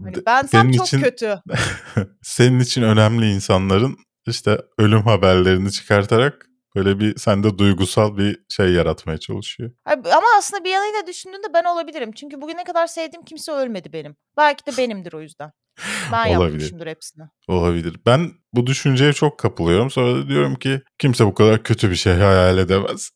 [0.05, 1.39] Hani bensem senin çok için- kötü.
[2.23, 9.19] Senin için önemli insanların işte ölüm haberlerini çıkartarak böyle bir sende duygusal bir şey yaratmaya
[9.19, 9.71] çalışıyor.
[9.87, 12.13] Ama aslında bir yanıyla düşündüğünde ben olabilirim.
[12.13, 14.17] Çünkü bugüne kadar sevdiğim kimse ölmedi benim.
[14.37, 15.51] Belki de benimdir o yüzden.
[16.13, 16.53] Ben Olabilir.
[16.53, 17.25] yapmışımdır hepsini.
[17.49, 17.97] Olabilir.
[18.07, 19.91] Ben bu düşünceye çok kapılıyorum.
[19.91, 23.11] Sonra da diyorum ki kimse bu kadar kötü bir şey hayal edemez.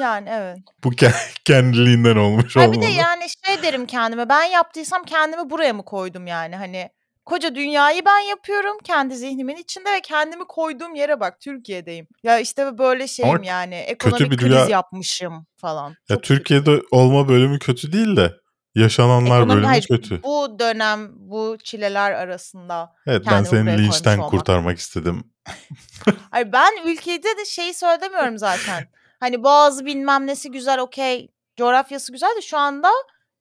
[0.00, 0.58] Yani evet.
[0.84, 2.82] bu ke- kendiliğinden olmuş Ha bir olmalı.
[2.82, 6.90] de yani şey derim kendime ben yaptıysam kendimi buraya mı koydum yani hani
[7.26, 12.06] koca dünyayı ben yapıyorum kendi zihnimin içinde ve kendimi koyduğum yere bak Türkiye'deyim.
[12.22, 15.88] Ya işte böyle şeyim yani ekonomik bir kriz dünya- yapmışım falan.
[15.90, 16.34] Ya Çok kötü.
[16.34, 18.32] Türkiye'de olma bölümü kötü değil de
[18.74, 20.22] yaşananlar Ekonomi- bölümü hayır, kötü.
[20.22, 22.92] Bu dönem bu çileler arasında.
[23.06, 25.24] Evet ben seni linçten kurtarmak istedim.
[26.30, 28.88] Hayır ben ülkede de şeyi söylemiyorum zaten.
[29.20, 32.90] Hani boğazı bilmem nesi güzel okey coğrafyası güzel de şu anda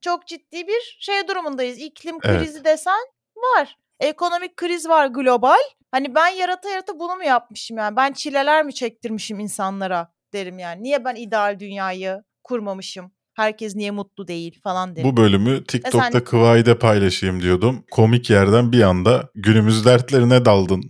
[0.01, 1.77] çok ciddi bir şey durumundayız.
[1.79, 2.39] İklim Evet.
[2.41, 2.99] krizi desen
[3.35, 3.77] var.
[3.99, 5.59] Ekonomik kriz var global.
[5.91, 7.95] Hani ben yarata yarata bunu mu yapmışım yani?
[7.95, 10.83] Ben çileler mi çektirmişim insanlara derim yani.
[10.83, 13.11] Niye ben ideal dünyayı kurmamışım?
[13.33, 15.09] Herkes niye mutlu değil falan derim.
[15.11, 17.85] Bu bölümü TikTok'ta sen- Kıvay'da paylaşayım diyordum.
[17.91, 20.83] Komik yerden bir anda günümüz dertlerine daldın.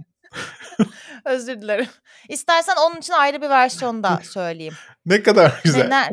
[1.26, 1.88] Özür dilerim.
[2.30, 4.74] İstersen onun için ayrı bir versiyonda söyleyeyim.
[5.06, 5.84] Ne kadar güzel.
[5.86, 6.12] Neler?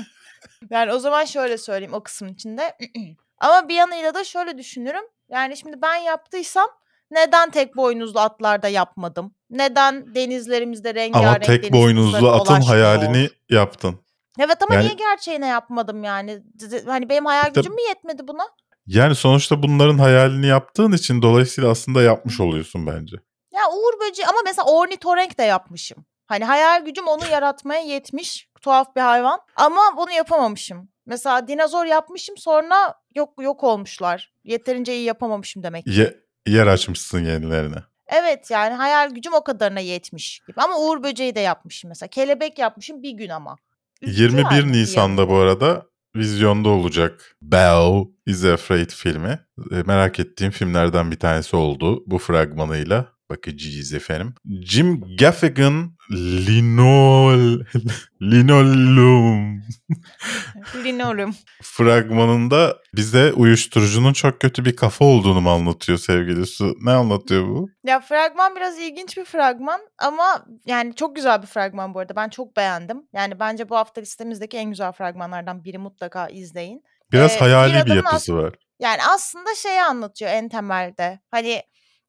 [0.70, 2.76] yani o zaman şöyle söyleyeyim o kısmın içinde.
[3.40, 5.04] Ama bir yanıyla da şöyle düşünürüm.
[5.28, 6.66] Yani şimdi ben yaptıysam
[7.10, 9.34] neden tek boynuzlu atlarda yapmadım?
[9.50, 14.00] Neden denizlerimizde rengarenk Ama tek boynuzlu atın hayalini yaptın.
[14.38, 16.42] Evet ama Yani- niye gerçeğine yapmadım yani?
[16.86, 18.42] Hani benim hayal İşte- gücüm mü yetmedi buna?
[18.86, 23.16] Yani sonuçta bunların hayalini yaptığın için dolayısıyla aslında yapmış oluyorsun bence.
[23.52, 26.04] Ya Uğur Böceği ama mesela ornitorenk de yapmışım.
[26.26, 28.48] Hani hayal gücüm onu yaratmaya yetmiş.
[28.62, 29.40] Tuhaf bir hayvan.
[29.56, 30.88] Ama bunu yapamamışım.
[31.10, 34.32] Mesela dinozor yapmışım sonra yok yok olmuşlar.
[34.44, 35.84] Yeterince iyi yapamamışım demek.
[35.84, 35.90] ki.
[35.90, 37.76] Ye- yer açmışsın yenilerine.
[38.06, 40.60] Evet yani hayal gücüm o kadarına yetmiş gibi.
[40.60, 42.08] Ama Uğur Böceği de yapmışım mesela.
[42.10, 43.56] Kelebek yapmışım bir gün ama.
[44.02, 49.38] Üzücü 21 yani bir Nisan'da bu arada vizyonda olacak Belle is Afraid filmi.
[49.72, 53.06] E, merak ettiğim filmlerden bir tanesi oldu bu fragmanıyla.
[53.30, 54.34] Bakacağız efendim.
[54.62, 57.60] Jim Gaffigan Linol
[58.22, 59.62] Linoleum
[60.84, 61.34] Linoleum.
[61.62, 66.74] fragmanında bize uyuşturucunun çok kötü bir kafa olduğunu mu anlatıyor sevgili Su?
[66.80, 67.68] Ne anlatıyor bu?
[67.84, 72.16] Ya fragman biraz ilginç bir fragman ama yani çok güzel bir fragman bu arada.
[72.16, 73.02] Ben çok beğendim.
[73.12, 76.82] Yani bence bu hafta listemizdeki en güzel fragmanlardan biri mutlaka izleyin.
[77.12, 78.54] Biraz Ee, bir hayali bir adamın yapısı var.
[78.80, 81.20] Yani aslında şeyi anlatıyor en temelde.
[81.30, 81.62] Hani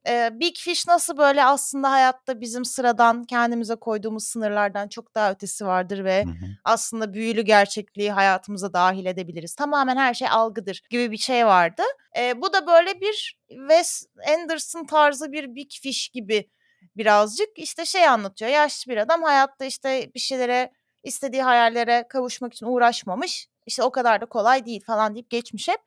[0.08, 5.66] e, Big Fish nasıl böyle aslında hayatta bizim sıradan kendimize koyduğumuz sınırlardan çok daha ötesi
[5.66, 6.46] vardır ve Hı hı.
[6.64, 9.56] aslında büyülü gerçekliği hayatımıza dahil edebiliriz.
[9.56, 11.82] Tamamen her şey algıdır gibi bir şey vardı.
[12.18, 14.06] E, bu da böyle bir Wes
[14.38, 16.50] Anderson tarzı bir Big Fish gibi
[16.98, 18.52] birazcık işte şey anlatıyor.
[18.52, 20.72] Yaşlı bir adam hayatta işte bir şeylere
[21.04, 23.48] istediği hayallere kavuşmak için uğraşmamış.
[23.66, 25.80] İşte o kadar da kolay değil falan deyip geçmiş hep.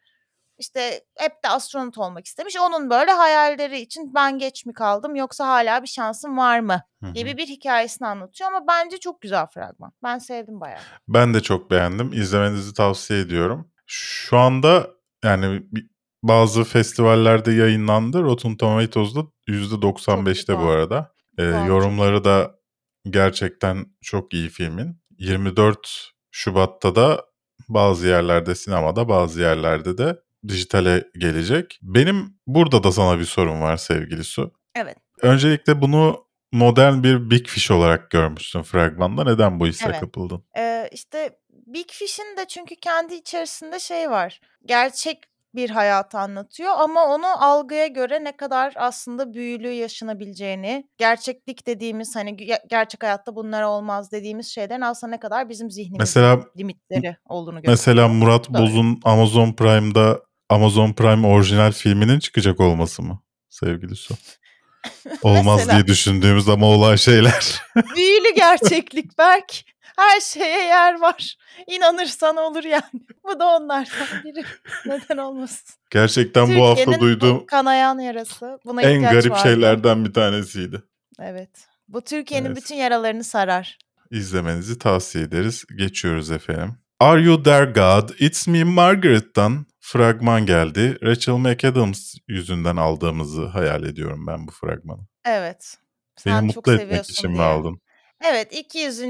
[0.58, 2.56] İşte hep de astronot olmak istemiş.
[2.60, 6.82] Onun böyle hayalleri için ben geç mi kaldım yoksa hala bir şansım var mı
[7.14, 9.92] gibi bir hikayesini anlatıyor ama bence çok güzel fragman.
[10.02, 10.80] Ben sevdim bayağı.
[11.08, 12.12] Ben de çok beğendim.
[12.12, 13.70] İzlemenizi tavsiye ediyorum.
[13.86, 14.90] Şu anda
[15.24, 15.62] yani
[16.22, 18.22] bazı festivallerde yayınlandı.
[18.22, 21.14] Rotten Tomatoes'da %95'te bu arada.
[21.38, 22.54] Ee, yorumları da
[23.10, 25.00] gerçekten çok iyi filmin.
[25.18, 27.24] 24 Şubat'ta da
[27.68, 31.78] bazı yerlerde sinemada bazı yerlerde de dijitale gelecek.
[31.82, 34.52] Benim burada da sana bir sorum var sevgili Su.
[34.74, 34.96] Evet.
[35.22, 39.24] Öncelikle bunu modern bir Big Fish olarak görmüşsün fragmanda.
[39.24, 40.00] Neden bu hisse Evet.
[40.00, 40.44] kapıldın?
[40.58, 44.40] Ee, işte Big Fish'in de çünkü kendi içerisinde şey var.
[44.66, 45.18] Gerçek
[45.54, 52.30] bir hayatı anlatıyor ama onu algıya göre ne kadar aslında büyülü yaşanabileceğini, gerçeklik dediğimiz hani
[52.30, 57.54] ge- gerçek hayatta bunlar olmaz dediğimiz şeylerin aslında ne kadar bizim zihnimizin Mesela limitleri olduğunu
[57.54, 58.08] Mesela gösteriyor.
[58.08, 58.64] Murat Böyle.
[58.64, 64.14] Boz'un Amazon Prime'da Amazon Prime orijinal filminin çıkacak olması mı sevgili Su?
[65.22, 65.74] Olmaz Mesela.
[65.76, 67.62] diye düşündüğümüz ama olan şeyler.
[67.96, 69.62] Büyülü gerçeklik Berk.
[69.96, 71.36] Her şeye yer var.
[71.66, 72.82] İnanırsan olur yani.
[73.24, 74.44] Bu da onlardan biri.
[74.86, 75.74] Neden olmasın?
[75.90, 78.58] Gerçekten bu hafta duyduğum kanayan yarası.
[78.64, 79.42] Buna en garip vardı.
[79.42, 80.82] şeylerden bir tanesiydi.
[81.20, 81.50] Evet.
[81.88, 82.56] Bu Türkiye'nin Evet.
[82.56, 83.78] bütün yaralarını sarar.
[84.10, 85.64] İzlemenizi tavsiye ederiz.
[85.76, 86.74] Geçiyoruz efendim.
[87.00, 88.08] Are You There God?
[88.18, 90.98] It's Me Margaret'tan fragman geldi.
[91.02, 95.00] Rachel McAdams yüzünden aldığımızı hayal ediyorum ben bu fragmanı.
[95.24, 95.76] Evet.
[96.26, 97.46] Beni Sen mutlu çok etmek için mi diye.
[97.46, 97.80] aldın?
[98.24, 99.00] Evet 200.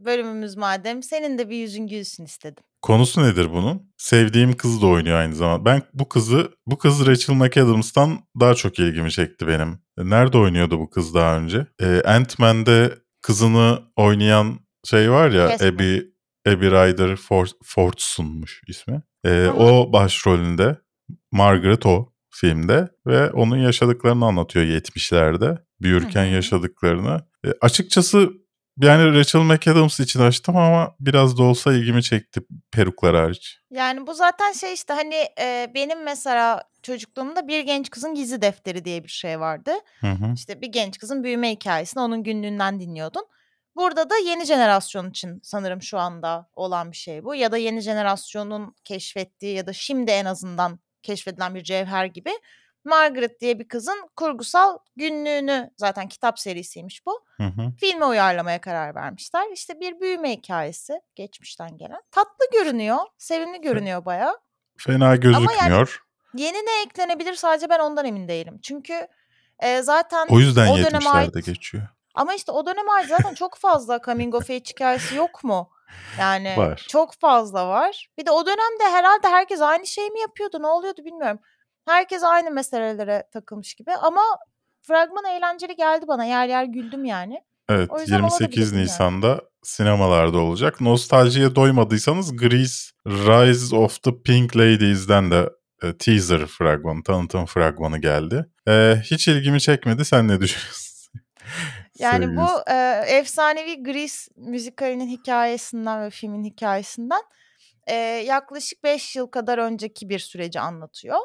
[0.00, 2.64] bölümümüz madem senin de bir yüzün gülsün istedim.
[2.82, 3.92] Konusu nedir bunun?
[3.96, 5.64] Sevdiğim kız da oynuyor aynı zamanda.
[5.64, 9.78] Ben bu kızı, bu kız Rachel McAdams'tan daha çok ilgimi çekti benim.
[9.98, 11.66] Nerede oynuyordu bu kız daha önce?
[11.82, 15.68] Ee, Ant-Man'de kızını oynayan şey var ya, Kesme.
[15.68, 15.96] Abby,
[16.48, 19.02] Abby Ryder For, Fortson'muş ismi.
[19.28, 19.52] Hı.
[19.52, 20.76] o başrolünde.
[21.32, 25.58] Margaret o filmde ve onun yaşadıklarını anlatıyor 70'lerde.
[25.80, 27.22] Büyürken yaşadıklarını.
[27.46, 28.30] E, açıkçası
[28.80, 32.40] yani Rachel McAdams için açtım ama biraz da olsa ilgimi çekti
[32.72, 33.58] peruklar hariç.
[33.70, 38.84] Yani bu zaten şey işte hani e, benim mesela çocukluğumda bir genç kızın gizli defteri
[38.84, 39.70] diye bir şey vardı.
[40.00, 40.34] Hı hı.
[40.34, 43.22] İşte bir genç kızın büyüme hikayesini onun günlüğünden dinliyordun.
[43.76, 47.34] Burada da yeni jenerasyon için sanırım şu anda olan bir şey bu.
[47.34, 52.30] Ya da yeni jenerasyonun keşfettiği ya da şimdi en azından keşfedilen bir cevher gibi.
[52.84, 57.24] Margaret diye bir kızın kurgusal günlüğünü zaten kitap serisiymiş bu.
[57.36, 57.72] Hı hı.
[57.80, 59.52] Filme uyarlamaya karar vermişler.
[59.52, 62.00] İşte bir büyüme hikayesi geçmişten gelen.
[62.10, 64.38] Tatlı görünüyor, sevimli görünüyor bayağı.
[64.78, 66.02] Fena gözükmüyor.
[66.34, 68.58] Yeni ne eklenebilir sadece ben ondan emin değilim.
[68.62, 69.06] Çünkü
[69.58, 71.88] e, zaten o yüzden o döneme 70'lerde ait geçiyor.
[72.16, 75.70] Ama işte o döneme ait zaten çok fazla coming of age hikayesi yok mu?
[76.18, 76.84] Yani Var.
[76.88, 78.08] çok fazla var.
[78.18, 80.62] Bir de o dönemde herhalde herkes aynı şeyi mi yapıyordu?
[80.62, 81.38] Ne oluyordu bilmiyorum.
[81.86, 84.22] Herkes aynı meselelere takılmış gibi ama
[84.82, 86.24] fragman eğlenceli geldi bana.
[86.24, 87.40] Yer yer güldüm yani.
[87.68, 88.84] Evet O yüzden ona da 28 bilirdim yani.
[88.84, 90.80] Nisan'da sinemalarda olacak.
[90.80, 95.50] Nostaljiye doymadıysanız Grease Rise of the Pink Ladies'den de
[95.82, 98.46] e, teaser fragmanı, tanıtım fragmanı geldi.
[98.68, 100.04] E, hiç ilgimi çekmedi.
[100.04, 100.86] Sen ne düşünüyorsun?
[101.98, 107.22] Yani bu e, efsanevi Grease müzikalinin hikayesinden ve filmin hikayesinden
[107.86, 107.94] e,
[108.26, 111.18] yaklaşık 5 yıl kadar önceki bir süreci anlatıyor.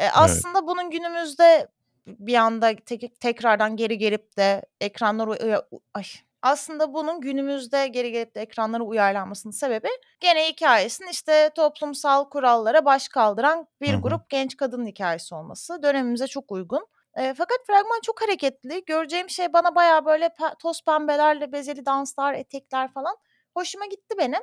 [0.00, 1.68] E, aslında bunun günümüzde
[2.06, 5.62] bir anda tek- tekrardan geri gelip de ekranlara
[5.94, 6.04] ay
[6.42, 9.88] aslında bunun günümüzde geri gelip de ekranlara uyarlanmasının sebebi
[10.20, 16.52] gene hikayesinin işte toplumsal kurallara baş kaldıran bir grup genç kadının hikayesi olması dönemimize çok
[16.52, 16.86] uygun.
[17.16, 18.82] E, fakat fragman çok hareketli.
[18.86, 23.16] Göreceğim şey bana baya böyle pe- toz pembelerle bezeli danslar, etekler falan.
[23.56, 24.40] Hoşuma gitti benim.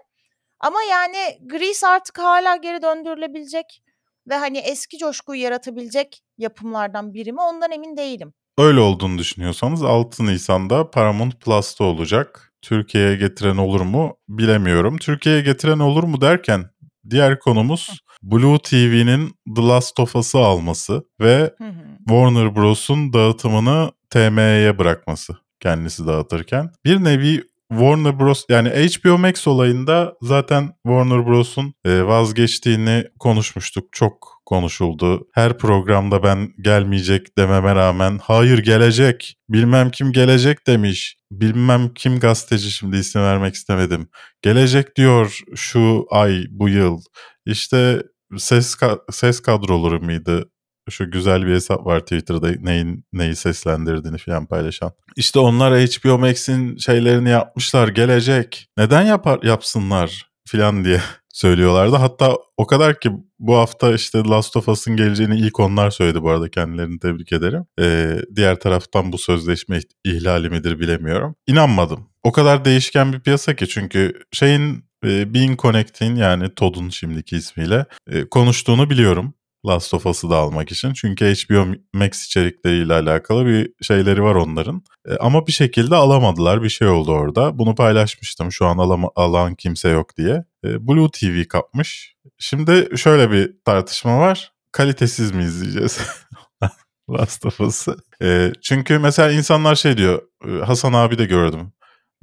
[0.60, 3.84] Ama yani Grease artık hala geri döndürülebilecek
[4.30, 8.34] ve hani eski coşkuyu yaratabilecek yapımlardan biri mi ondan emin değilim.
[8.58, 12.54] Öyle olduğunu düşünüyorsanız 6 Nisan'da Paramount Plus'ta olacak.
[12.62, 14.98] Türkiye'ye getiren olur mu bilemiyorum.
[14.98, 16.70] Türkiye'ye getiren olur mu derken
[17.10, 21.98] diğer konumuz Blue TV'nin The Last of Us'ı alması ve Hı hı.
[21.98, 26.72] Warner Bros'un dağıtımını TM'ye bırakması kendisi dağıtırken.
[26.86, 33.86] Bir nevi Warner Bros yani HBO Max olayında zaten Warner Bros'un e, vazgeçtiğini konuşmuştuk.
[33.92, 35.28] Çok konuşuldu.
[35.34, 39.36] Her programda ben gelmeyecek dememe rağmen hayır gelecek.
[39.50, 41.16] Bilmem kim gelecek demiş.
[41.32, 44.10] Bilmem kim gazeteci şimdi isim vermek istemedim.
[44.42, 47.02] Gelecek diyor şu ay bu yıl.
[47.52, 48.04] İşte
[48.38, 50.50] ses ka- ses kadroları mıydı?
[50.90, 54.92] Şu güzel bir hesap var Twitter'da neyin neyi seslendirdiğini falan paylaşan.
[55.16, 58.68] İşte onlar HBO Max'in şeylerini yapmışlar gelecek.
[58.78, 61.02] Neden yapar yapsınlar filan diye
[61.34, 61.96] söylüyorlardı.
[61.96, 66.30] Hatta o kadar ki bu hafta işte Last of Us'ın geleceğini ilk onlar söyledi bu
[66.30, 67.66] arada kendilerini tebrik ederim.
[67.80, 71.36] Ee, diğer taraftan bu sözleşme ihlali midir bilemiyorum.
[71.48, 72.10] İnanmadım.
[72.24, 77.86] O kadar değişken bir piyasa ki çünkü şeyin e, Bean Connect'in yani Todd'un şimdiki ismiyle
[78.08, 79.34] e, konuştuğunu biliyorum.
[79.66, 80.94] Last of Us'ı da almak için.
[80.94, 84.84] Çünkü HBO Max içerikleriyle alakalı bir şeyleri var onların.
[85.08, 86.64] E, ama bir şekilde alamadılar.
[86.64, 87.58] Bir şey oldu orada.
[87.60, 88.52] Bunu paylaşmıştım.
[88.52, 90.44] Şu an alama, alan kimse yok diye.
[90.66, 92.16] E, Blue TV kapmış.
[92.38, 94.54] Şimdi şöyle bir tartışma var.
[94.72, 96.00] Kalitesiz mi izleyeceğiz?
[97.10, 97.98] Last of Us'ı.
[98.62, 100.22] Çünkü mesela insanlar şey diyor.
[100.66, 101.72] Hasan abi de gördüm.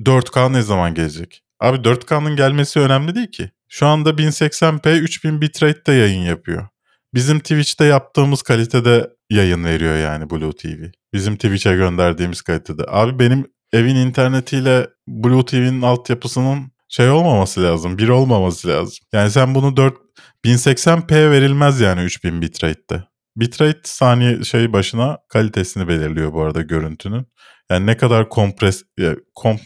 [0.01, 1.46] 4K ne zaman gelecek?
[1.61, 3.51] Abi 4K'nın gelmesi önemli değil ki.
[3.69, 6.69] Şu anda 1080p 3000 bitrate'de yayın yapıyor.
[7.15, 10.85] Bizim Twitch'te yaptığımız kalitede yayın veriyor yani Blue TV.
[11.13, 12.83] Bizim Twitch'e gönderdiğimiz kalitede.
[12.89, 17.99] Abi benim evin internetiyle Blue TV'nin altyapısının şey olmaması lazım.
[17.99, 18.99] Bir olmaması lazım.
[19.13, 19.95] Yani sen bunu 4
[20.45, 23.05] 1080p verilmez yani 3000 bitrate'de.
[23.37, 27.27] Bitrate saniye şey başına kalitesini belirliyor bu arada görüntünün.
[27.71, 29.59] Yani ne kadar kompres ya, kom,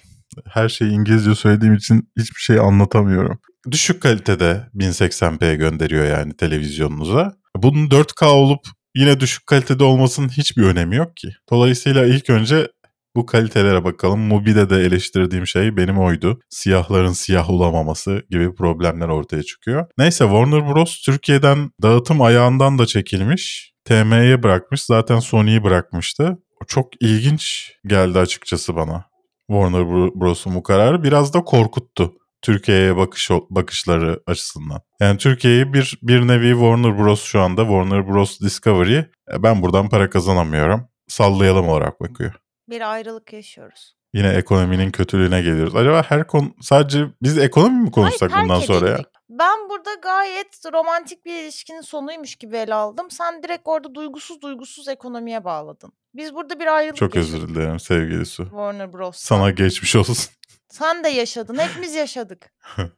[0.48, 3.38] her şeyi İngilizce söylediğim için hiçbir şey anlatamıyorum.
[3.70, 7.32] Düşük kalitede 1080p gönderiyor yani televizyonunuza.
[7.56, 8.60] Bunun 4K olup
[8.94, 11.28] yine düşük kalitede olmasının hiçbir önemi yok ki.
[11.50, 12.68] Dolayısıyla ilk önce
[13.16, 14.20] bu kalitelere bakalım.
[14.20, 16.40] Mubi'de de eleştirdiğim şey benim oydu.
[16.50, 19.86] Siyahların siyah olamaması gibi problemler ortaya çıkıyor.
[19.98, 21.02] Neyse Warner Bros.
[21.02, 23.72] Türkiye'den dağıtım ayağından da çekilmiş.
[23.84, 24.82] TM'ye bırakmış.
[24.82, 26.38] Zaten Sony'yi bırakmıştı.
[26.66, 29.09] Çok ilginç geldi açıkçası bana.
[29.50, 29.86] Warner
[30.20, 32.12] Bros'un bu kararı biraz da korkuttu.
[32.42, 34.80] Türkiye'ye bakış bakışları açısından.
[35.00, 39.06] Yani Türkiye'yi bir bir nevi Warner Bros şu anda Warner Bros Discovery e,
[39.38, 40.88] ben buradan para kazanamıyorum.
[41.08, 42.32] Sallayalım olarak bakıyor.
[42.68, 43.96] Bir ayrılık yaşıyoruz.
[44.14, 45.76] Yine ekonominin kötülüğüne geliyoruz.
[45.76, 48.98] Acaba her konu sadece biz ekonomi mi konuşsak Hayır, bundan sonra ya?
[49.30, 53.10] Ben burada gayet romantik bir ilişkinin sonuymuş gibi ele aldım.
[53.10, 55.92] Sen direkt orada duygusuz duygusuz ekonomiye bağladın.
[56.14, 57.34] Biz burada bir ayrılık Çok yaşadık.
[57.34, 58.44] özür dilerim sevgili Su.
[58.44, 59.16] Warner Bros.
[59.16, 60.16] Sana geçmiş olsun.
[60.68, 61.58] Sen de yaşadın.
[61.58, 62.52] Hepimiz yaşadık.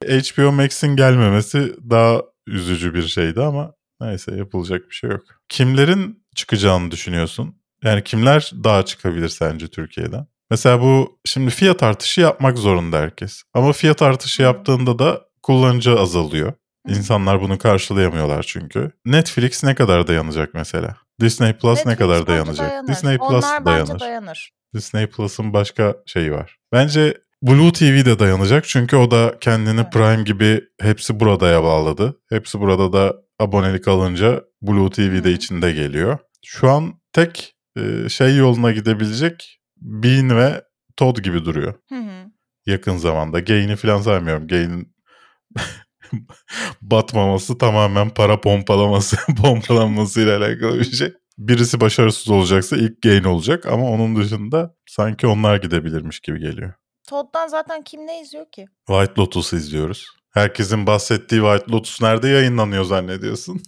[0.09, 5.23] HBO Max'in gelmemesi daha üzücü bir şeydi ama neyse yapılacak bir şey yok.
[5.49, 7.57] Kimlerin çıkacağını düşünüyorsun?
[7.85, 10.27] Yani kimler daha çıkabilir sence Türkiye'den?
[10.51, 13.43] Mesela bu şimdi fiyat artışı yapmak zorunda herkes.
[13.55, 14.47] Ama fiyat artışı Hı.
[14.47, 16.53] yaptığında da kullanıcı azalıyor.
[16.89, 18.91] İnsanlar bunu karşılayamıyorlar çünkü.
[19.07, 20.97] Netflix ne kadar dayanacak mesela?
[21.21, 22.71] Disney Plus ne Netflix kadar bence dayanacak?
[22.71, 22.89] dayanır.
[22.89, 24.01] Disney Plus Onlar dayanır.
[24.01, 24.51] dayanır.
[24.75, 26.57] Disney Plus'ın başka şeyi var.
[26.73, 29.93] Bence Blue TV de dayanacak çünkü o da kendini Evet.
[29.93, 32.17] Prime gibi hepsi buradaya bağladı.
[32.29, 35.33] Hepsi burada da abonelik alınca Blue TV de Hı.
[35.33, 36.19] içinde geliyor.
[36.45, 40.65] Şu an tek e, şey yoluna gidebilecek Bean ve
[40.97, 42.25] Todd gibi duruyor Hı hı.
[42.67, 43.41] yakın zamanda.
[43.41, 44.47] Gain'i falan saymıyorum.
[44.49, 44.93] Gain'in
[46.83, 51.13] batmaması tamamen para pompalaması, pompalanmasıyla alakalı bir şey.
[51.39, 56.73] Birisi başarısız olacaksa ilk Gain olacak ama onun dışında sanki onlar gidebilirmiş gibi geliyor.
[57.09, 58.67] Todd'dan zaten kim ne izliyor ki?
[58.87, 60.07] White Lotus izliyoruz.
[60.31, 63.63] Herkesin bahsettiği White Lotus nerede yayınlanıyor zannediyorsun?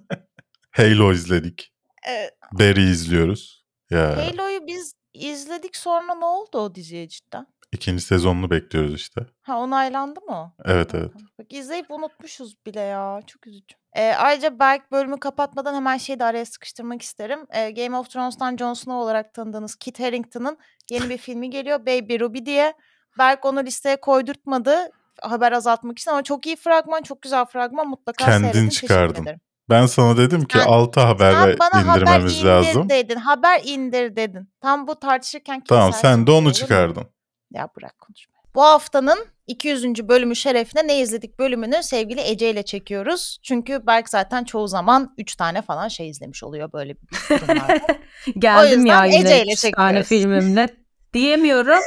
[0.70, 1.72] Halo izledik.
[2.08, 3.64] Ee, Barry izliyoruz.
[3.90, 7.46] Ya Halo'yu biz izledik sonra ne oldu o diziye cidden?
[7.72, 9.20] İkinci sezonunu bekliyoruz işte.
[9.42, 10.52] Ha onaylandı mı?
[10.64, 11.10] Evet evet.
[11.38, 13.20] Bak izleyip unutmuşuz bile ya.
[13.26, 13.76] Çok üzücü.
[13.96, 17.40] Ee, ayrıca Berk bölümü kapatmadan hemen şeyi de araya sıkıştırmak isterim.
[17.50, 20.58] Ee, Game of Thrones'tan Jon Snow olarak tanıdığınız Kit Harington'ın
[20.90, 21.80] yeni bir filmi geliyor.
[21.80, 22.72] Baby Ruby diye.
[23.18, 24.76] Berk onu listeye koydurtmadı
[25.22, 27.88] haber azaltmak için ama çok iyi fragman, çok güzel fragman.
[27.88, 28.68] Mutlaka Kendin seyredin.
[28.68, 29.26] Çıkardın.
[29.70, 32.88] Ben sana dedim ki Sen- 6 haber Sen bana haber indir lazım.
[32.88, 33.16] dedin.
[33.16, 34.48] Haber indir dedin.
[34.60, 37.06] Tam bu tartışırken Tamam sen de onu çıkardın.
[37.50, 38.34] Ya bırak konuşma.
[38.54, 40.08] Bu haftanın 200.
[40.08, 43.38] bölümü şerefine ne izledik bölümünü sevgili Ece ile çekiyoruz.
[43.42, 47.08] Çünkü Berk zaten çoğu zaman 3 tane falan şey izlemiş oluyor böyle bir.
[48.40, 50.08] Geldim ya yine Ece ile üç tane çekiyoruz.
[50.08, 50.68] filmimle
[51.14, 51.80] diyemiyorum.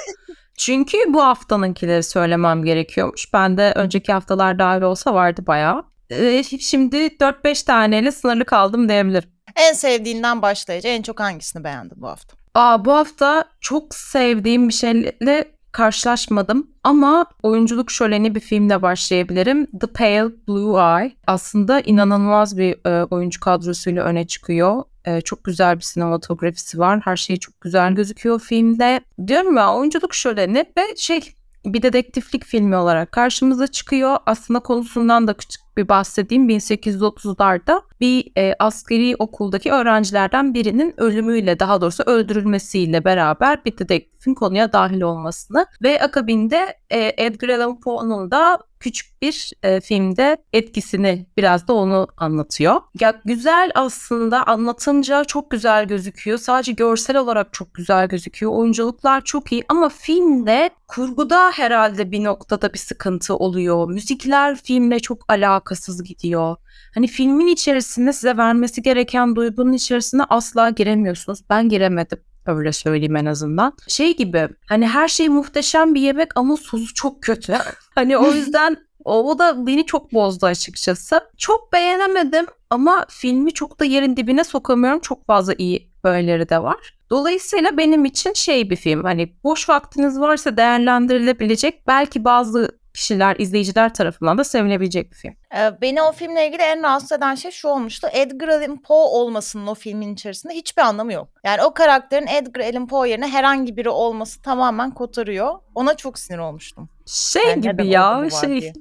[0.58, 3.34] Çünkü bu haftanınkileri söylemem gerekiyormuş.
[3.34, 5.84] Ben de önceki haftalar dahil olsa vardı bayağı.
[6.10, 9.30] Ee, şimdi 4-5 taneyle sınırlı kaldım diyebilirim.
[9.56, 12.41] en sevdiğinden başlayıcı en çok hangisini beğendin bu hafta?
[12.56, 19.66] Aa, bu hafta çok sevdiğim bir şeyle karşılaşmadım ama oyunculuk şöleni bir filmle başlayabilirim.
[19.66, 21.12] The Pale Blue Eye.
[21.28, 24.84] Aslında inanılmaz bir e, oyuncu kadrosuyla öne çıkıyor.
[25.06, 27.02] E, çok güzel bir sinematografisi var.
[27.04, 29.02] Her şey çok güzel gözüküyor filmde.
[29.28, 31.22] Diyorum ya oyunculuk şöleni ve şey
[31.66, 34.18] bir dedektiflik filmi olarak karşımıza çıkıyor.
[34.26, 36.50] Aslında konusundan da küçük bir bahsedeyim.
[36.50, 44.74] 1830'larda bir e, askeri okuldaki öğrencilerden birinin ölümüyle daha doğrusu öldürülmesiyle beraber bir dedektifin konuya
[44.74, 51.68] dahil olmasını ve akabinde e, Edgar Allan Poe'nun da küçük bir e, filmde etkisini biraz
[51.68, 52.82] da onu anlatıyor.
[53.00, 56.38] Ya güzel aslında anlatınca çok güzel gözüküyor.
[56.38, 58.52] Sadece görsel olarak çok güzel gözüküyor.
[58.52, 63.90] Oyunculuklar çok iyi ama filmde kurguda herhalde bir noktada bir sıkıntı oluyor.
[63.90, 65.26] Müzikler filmle çok
[65.62, 66.56] alakasız gidiyor.
[66.94, 71.40] Hani filmin içerisinde size vermesi gereken duygunun içerisine asla giremiyorsunuz.
[71.50, 72.20] Ben giremedim.
[72.46, 73.74] Öyle söyleyeyim en azından.
[73.88, 77.54] Şey gibi hani her şey muhteşem bir yemek ama sosu çok kötü.
[77.96, 81.22] hani o yüzden o, da beni çok bozdu açıkçası.
[81.38, 85.00] Çok beğenemedim ama filmi çok da yerin dibine sokamıyorum.
[85.00, 86.98] Çok fazla iyi böyleleri de var.
[87.10, 89.04] Dolayısıyla benim için şey bir film.
[89.04, 95.34] Hani boş vaktiniz varsa değerlendirilebilecek belki bazı kişiler, izleyiciler tarafından da sevilebilecek bir film.
[95.58, 98.08] Ee, Beni o filmle ilgili en rahatsız eden şey şu olmuştu.
[98.12, 101.28] Edgar Allan Poe olmasının o filmin içerisinde hiçbir anlamı yok.
[101.46, 105.60] Yani o karakterin Edgar Allan Poe yerine herhangi biri olması tamamen kotarıyor.
[105.76, 106.90] Ona çok sinir olmuştum.
[107.06, 108.74] Şey Yani gibi ya şey diye.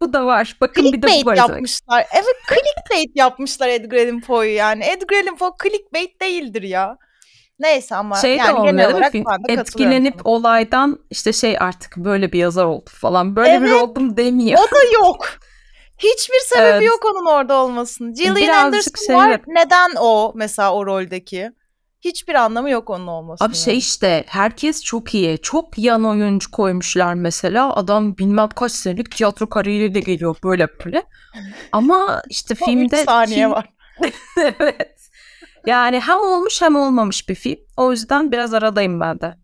[0.00, 0.56] bu da var.
[0.60, 1.36] Bakın bir de bu var.
[1.36, 2.06] yapmışlar.
[2.14, 4.84] Evet clickbait yapmışlar Edgar Allan Poe'yu yani.
[4.84, 6.96] Edgar Allan Poe clickbait değildir ya.
[7.58, 12.32] Neyse ama Şey de yani olmuyor genel olarak de Etkilenip olaydan işte şey artık böyle
[12.32, 13.36] bir yazar oldu falan.
[13.36, 13.82] Böyle bir Evet.
[13.82, 14.58] oldum demiyor.
[14.60, 15.26] O da yok.
[15.98, 16.82] Hiçbir sebebi Evet.
[16.86, 18.14] yok onun orada olmasının.
[18.14, 19.40] Gillian Birazcık Anderson şey var.
[19.46, 21.50] Neden o mesela o roldeki?
[22.00, 23.48] Hiçbir anlamı yok onun olmasının.
[23.48, 25.38] Abi şey işte herkes çok iyi.
[25.38, 27.74] Çok yan oyuncu koymuşlar mesela.
[27.74, 31.02] Adam bilmem kaç senelik tiyatro kariyeriyle geliyor böyle böyle.
[31.72, 33.68] Ama işte filmde saniye film- var.
[34.60, 34.95] evet.
[35.66, 37.58] Yani hem olmuş hem olmamış bir film.
[37.76, 39.34] O yüzden biraz aradayım ben de.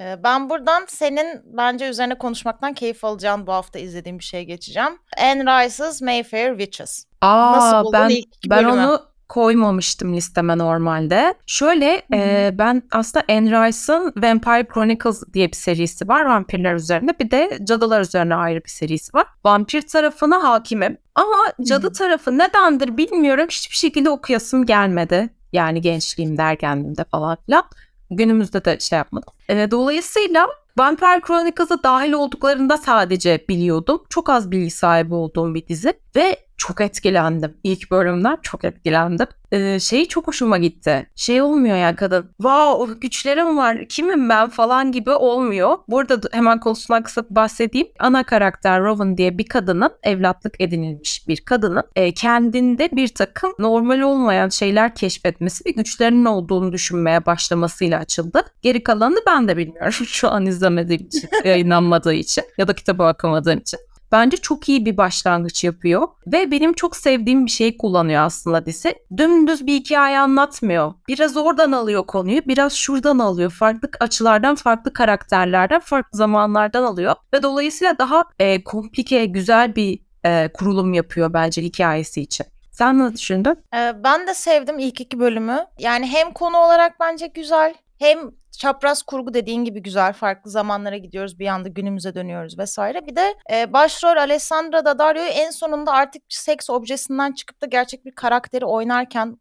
[0.00, 4.98] Ee, Ben buradan senin bence üzerine konuşmaktan keyif alacağın bu hafta izlediğim bir şeye geçeceğim.
[5.18, 7.04] Anne Rice's Mayfair Witches.
[7.20, 8.72] Aa Nasıl buldun ben ilk iki ben bölümü?
[8.86, 11.34] onu koymamıştım listeme normalde.
[11.46, 17.18] Şöyle e, ben aslında Anne Rice'ın Vampire Chronicles diye bir serisi var vampirler üzerine.
[17.18, 19.26] Bir de cadılar üzerine ayrı bir serisi var.
[19.44, 20.98] Vampir tarafına hakimim.
[21.14, 23.46] Ama cadı tarafı nedendir bilmiyorum.
[23.50, 25.30] Hiçbir şekilde okuyasım gelmedi.
[25.52, 27.64] Yani gençliğimde, ergenliğimde falan filan.
[28.10, 29.34] Günümüzde de şey yapmadım.
[29.48, 30.46] E, dolayısıyla
[30.78, 34.02] Vampire Chronicles'a dahil olduklarında sadece biliyordum.
[34.08, 37.56] Çok az bilgi sahibi olduğum bir dizi ve çok etkilendim.
[37.62, 39.26] İlk bölümden çok etkilendim.
[39.52, 41.10] Ee, şey çok hoşuma gitti.
[41.16, 42.30] Şey olmuyor ya kadın.
[42.36, 43.88] Wow güçlerim var.
[43.88, 45.78] Kimim ben falan gibi olmuyor.
[45.88, 47.88] Burada da hemen konusundan kısa bahsedeyim.
[47.98, 54.00] Ana karakter Rowan diye bir kadının evlatlık edinilmiş bir kadının e, kendinde bir takım normal
[54.00, 58.42] olmayan şeyler keşfetmesi ve güçlerinin olduğunu düşünmeye başlamasıyla açıldı.
[58.62, 59.92] Geri kalanını ben de bilmiyorum.
[60.06, 63.78] Şu an izlemediğim için, yayınlanmadığı için ya da kitabı okumadığım için.
[64.12, 68.94] Bence çok iyi bir başlangıç yapıyor ve benim çok sevdiğim bir şey kullanıyor aslında dizi.
[69.16, 70.94] Dümdüz bir hikaye anlatmıyor.
[71.08, 73.50] Biraz oradan alıyor konuyu, biraz şuradan alıyor.
[73.50, 80.52] Farklı açılardan, farklı karakterlerden, farklı zamanlardan alıyor ve dolayısıyla daha e, komplike, güzel bir e,
[80.54, 82.46] kurulum yapıyor bence hikayesi için.
[82.70, 83.56] Sen ne düşündün?
[83.74, 85.66] Ee, Ben de sevdim ilk iki bölümü.
[85.78, 88.18] Yani hem konu olarak bence güzel hem
[88.58, 90.12] çapraz kurgu dediğin gibi güzel.
[90.12, 93.06] Farklı zamanlara gidiyoruz bir anda günümüze dönüyoruz vesaire.
[93.06, 98.14] Bir de e, başrol Alessandra Daddario'yu en sonunda artık seks objesinden çıkıp da gerçek bir
[98.14, 99.36] karakteri oynarken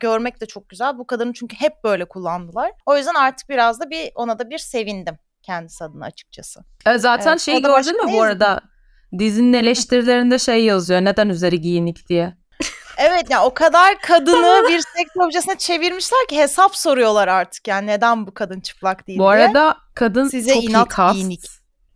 [0.00, 0.98] görmek de çok güzel.
[0.98, 2.72] Bu kadını çünkü hep böyle kullandılar.
[2.86, 6.60] O yüzden artık biraz da bir ona da bir sevindim kendisi adına açıkçası.
[6.86, 8.60] E, zaten Evet, şey o da gördün mü bu arada?
[9.18, 11.00] Dizinin eleştirilerinde şey yazıyor.
[11.00, 12.41] Neden üzeri giyinik diye.
[12.98, 18.26] Evet ya o kadar kadını bir seks objesine çevirmişler ki hesap soruyorlar artık yani neden
[18.26, 19.30] bu kadın çıplak değil Bu diye.
[19.46, 21.14] arada kadın Size çok iyi inat kast.
[21.14, 21.40] giyinik.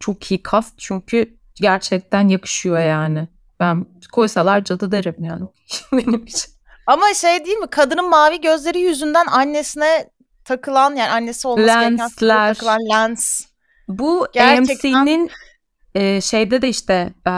[0.01, 3.29] Çok iyi kast çünkü gerçekten yakışıyor yani.
[3.61, 5.45] Ben koysalar cadı derim yani.
[5.93, 6.53] Benim için.
[6.87, 10.11] Ama şey değil mi kadının mavi gözleri yüzünden annesine
[10.45, 12.55] takılan yani annesi olması gereken Lensler.
[12.55, 13.43] takılan lens.
[13.89, 15.31] Bu Gerçekten- AMC'nin
[15.97, 17.31] e, şeyde de işte e,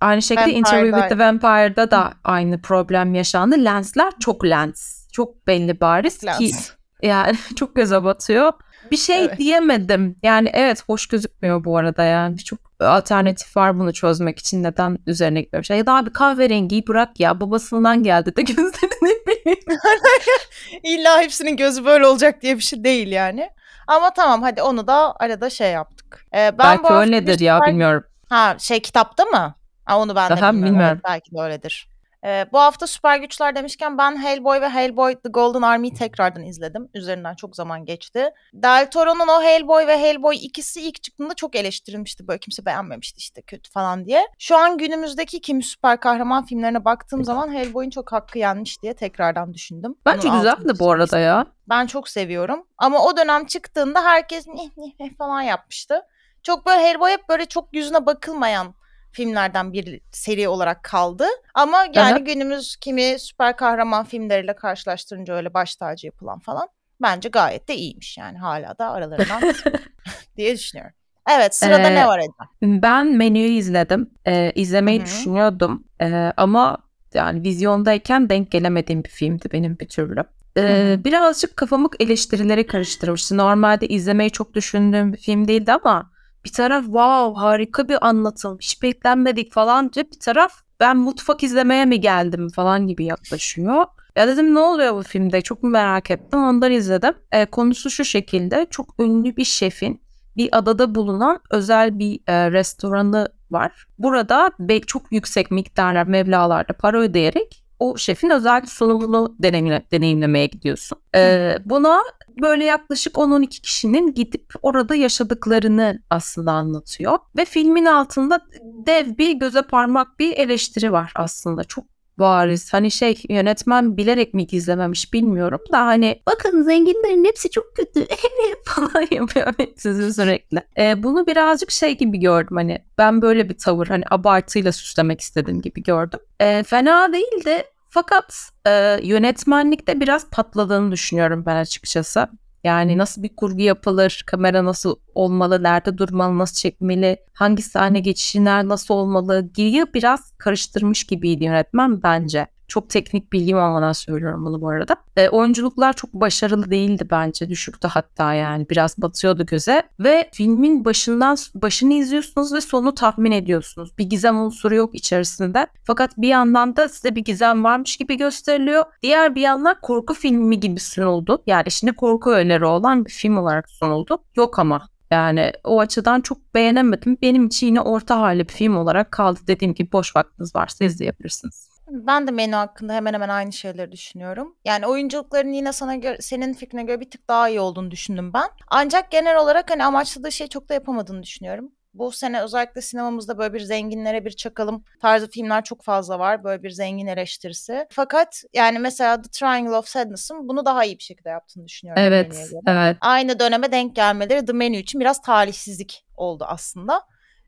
[0.00, 3.64] aynı şekilde Interview with the Vampire'da da aynı problem yaşandı.
[3.64, 5.08] Lensler çok lens.
[5.12, 6.70] Çok belli bariz ki Lens.
[7.02, 8.52] yani çok göze batıyor.
[8.90, 9.38] Bir şey Evet.
[9.38, 10.16] diyemedim.
[10.22, 12.38] Yani evet hoş gözükmüyor bu arada yani.
[12.38, 14.62] Çok alternatif var bunu çözmek için.
[14.62, 15.70] Neden üzerine gitmemiş?
[15.70, 17.40] Ya da abi kahverengiyi bırak ya.
[17.40, 19.58] Babasından geldi de gözlerini bileyim.
[20.82, 23.50] İlla hepsinin gözü böyle olacak diye bir şey değil yani.
[23.86, 26.05] Ama tamam hadi onu da arada şey yaptık.
[26.36, 28.04] Ee, ben bu Belki hafta öyledir ya bilmiyorum.
[28.28, 29.54] Ha şey kitapta mı?
[29.84, 30.74] Ha onu ben de Aha, bilmiyorum.
[30.74, 30.92] bilmiyorum.
[30.94, 31.88] Evet, belki de öyledir.
[32.24, 36.88] Ee, bu hafta süper güçler demişken ben Hellboy ve Hellboy The Golden Army'yi tekrardan izledim.
[36.94, 38.30] Üzerinden çok zaman geçti.
[38.54, 42.28] Del Toro'nun o Hellboy ve Hellboy ikisi ilk çıktığında çok eleştirilmişti.
[42.28, 44.26] Böyle kimse beğenmemişti işte kötü falan diye.
[44.38, 49.54] Şu an günümüzdeki kimi süper kahraman filmlerine baktığım zaman Hellboy'un çok hakkı yenmiş diye tekrardan
[49.54, 49.94] düşündüm.
[50.06, 51.46] Bence Bunun güzeldi bu arada ya.
[51.68, 52.66] ben çok seviyorum.
[52.78, 56.02] Ama o dönem çıktığında herkes nih nih falan yapmıştı.
[56.46, 58.74] Çok böyle Hellboy hep böyle çok yüzüne bakılmayan
[59.12, 61.24] filmlerden bir seri olarak kaldı.
[61.54, 62.18] Ama yani Aha.
[62.18, 66.68] günümüz kimi süper kahraman filmleriyle karşılaştırınca öyle baş tacı yapılan falan
[67.02, 69.42] bence gayet de iyiymiş yani hala da aralarından
[70.36, 70.94] diye düşünüyorum.
[71.30, 72.48] Evet sırada Ee, ne var Eda?
[72.62, 74.10] Ben menüyü izledim.
[74.26, 75.06] Ee, izlemeyi Hı hı.
[75.06, 75.84] düşünüyordum.
[76.00, 76.78] Ee, ama
[77.14, 80.24] yani vizyondayken denk gelemediğim bir filmdi benim bir türlü.
[80.58, 83.36] Ee, birazcık kafamı eleştirileri karıştırmıştı.
[83.36, 86.15] Normalde izlemeyi çok düşündüğüm bir film değildi ama
[86.46, 90.06] bir taraf wow harika bir anlatım hiç beklenmedik falan diyor.
[90.14, 93.84] Bir taraf ben mutfak izlemeye mi geldim falan gibi yaklaşıyor.
[94.16, 97.14] Ya dedim ne oluyor bu filmde çok merak ettim ondan izledim.
[97.32, 100.00] Ee, konusu şu şekilde çok ünlü bir şefin
[100.36, 103.86] bir adada bulunan özel bir e, restoranı var.
[103.98, 104.50] Burada
[104.86, 110.98] çok yüksek miktarlar, meblağlarda para ödeyerek o şefin özel sunumunu deneyimle, deneyimlemeye gidiyorsun.
[111.14, 112.02] Ee, buna
[112.42, 117.18] böyle yaklaşık 10-12 kişinin gidip orada yaşadıklarını aslında anlatıyor.
[117.36, 118.40] Ve filmin altında
[118.86, 121.64] dev bir göze parmak bir eleştiri var aslında.
[121.64, 122.72] Çok bariz.
[122.72, 128.06] Hani şey yönetmen bilerek mi gizlememiş bilmiyorum da hani bakın zenginlerin hepsi çok kötü
[128.64, 130.62] falan yapıyor sizin sürekli.
[130.78, 135.62] Ee, bunu birazcık şey gibi gördüm hani ben böyle bir tavır hani abartıyla süslemek istedim
[135.62, 136.20] gibi gördüm.
[136.40, 142.28] Ee, fena değildi fakat e, yönetmenlikte biraz patladığını düşünüyorum ben açıkçası.
[142.66, 148.68] Yani nasıl bir kurgu yapılır, kamera nasıl olmalı, nerede durmalı, nasıl çekmeli, hangi sahne geçişler
[148.68, 152.46] nasıl olmalı gibi biraz karıştırmış gibiydi yönetmen bence.
[152.68, 154.96] Çok teknik bilgim olmadan söylüyorum bunu bu arada.
[155.16, 157.48] E, oyunculuklar çok başarılı değildi bence.
[157.48, 158.66] Düşüktü hatta yani.
[158.70, 159.82] Biraz batıyordu göze.
[160.00, 163.98] Ve filmin başından başını izliyorsunuz ve sonu tahmin ediyorsunuz.
[163.98, 165.66] Bir gizem unsuru yok içerisinde.
[165.84, 168.84] Fakat bir yandan da size bir gizem varmış gibi gösteriliyor.
[169.02, 171.42] Diğer bir yandan korku filmi gibi sunuldu.
[171.46, 174.18] Yani şimdi korku öneri olan bir film olarak sunuldu.
[174.36, 177.16] Yok ama yani o açıdan çok beğenemedim.
[177.22, 179.40] Benim için yine orta hali bir film olarak kaldı.
[179.46, 181.65] Dediğim gibi boş vaktiniz varsa izleyebilirsiniz.
[181.88, 184.56] Ben de menü hakkında hemen hemen aynı şeyleri düşünüyorum.
[184.64, 188.48] Yani oyunculukların yine sana göre, senin fikrine göre bir tık daha iyi olduğunu düşündüm ben.
[188.68, 191.72] Ancak genel olarak hani amaçladığı şeyi çok da yapamadığını düşünüyorum.
[191.94, 196.44] Bu sene özellikle sinemamızda böyle bir zenginlere bir çakalım tarzı filmler çok fazla var.
[196.44, 197.86] Böyle bir zengin eleştirisi.
[197.90, 202.02] Fakat yani mesela The Triangle of Sadness'ın bunu daha iyi bir şekilde yaptığını düşünüyorum.
[202.02, 202.96] Evet, evet.
[203.00, 207.02] Aynı döneme denk gelmeleri The Menu için biraz talihsizlik oldu aslında.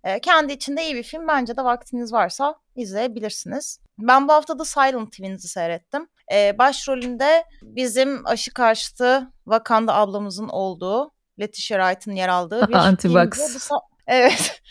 [0.04, 1.28] Ee, kendi içinde iyi bir film.
[1.28, 3.80] Bence de vaktiniz varsa izleyebilirsiniz.
[3.98, 6.08] Ben bu hafta da Silent Twins'i seyrettim.
[6.32, 13.70] Ee, başrolünde bizim aşı karşıtı Wakanda ablamızın olduğu, Letitia Wright'ın yer aldığı bir Antivax.
[14.10, 14.62] Evet.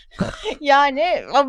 [0.60, 1.02] yani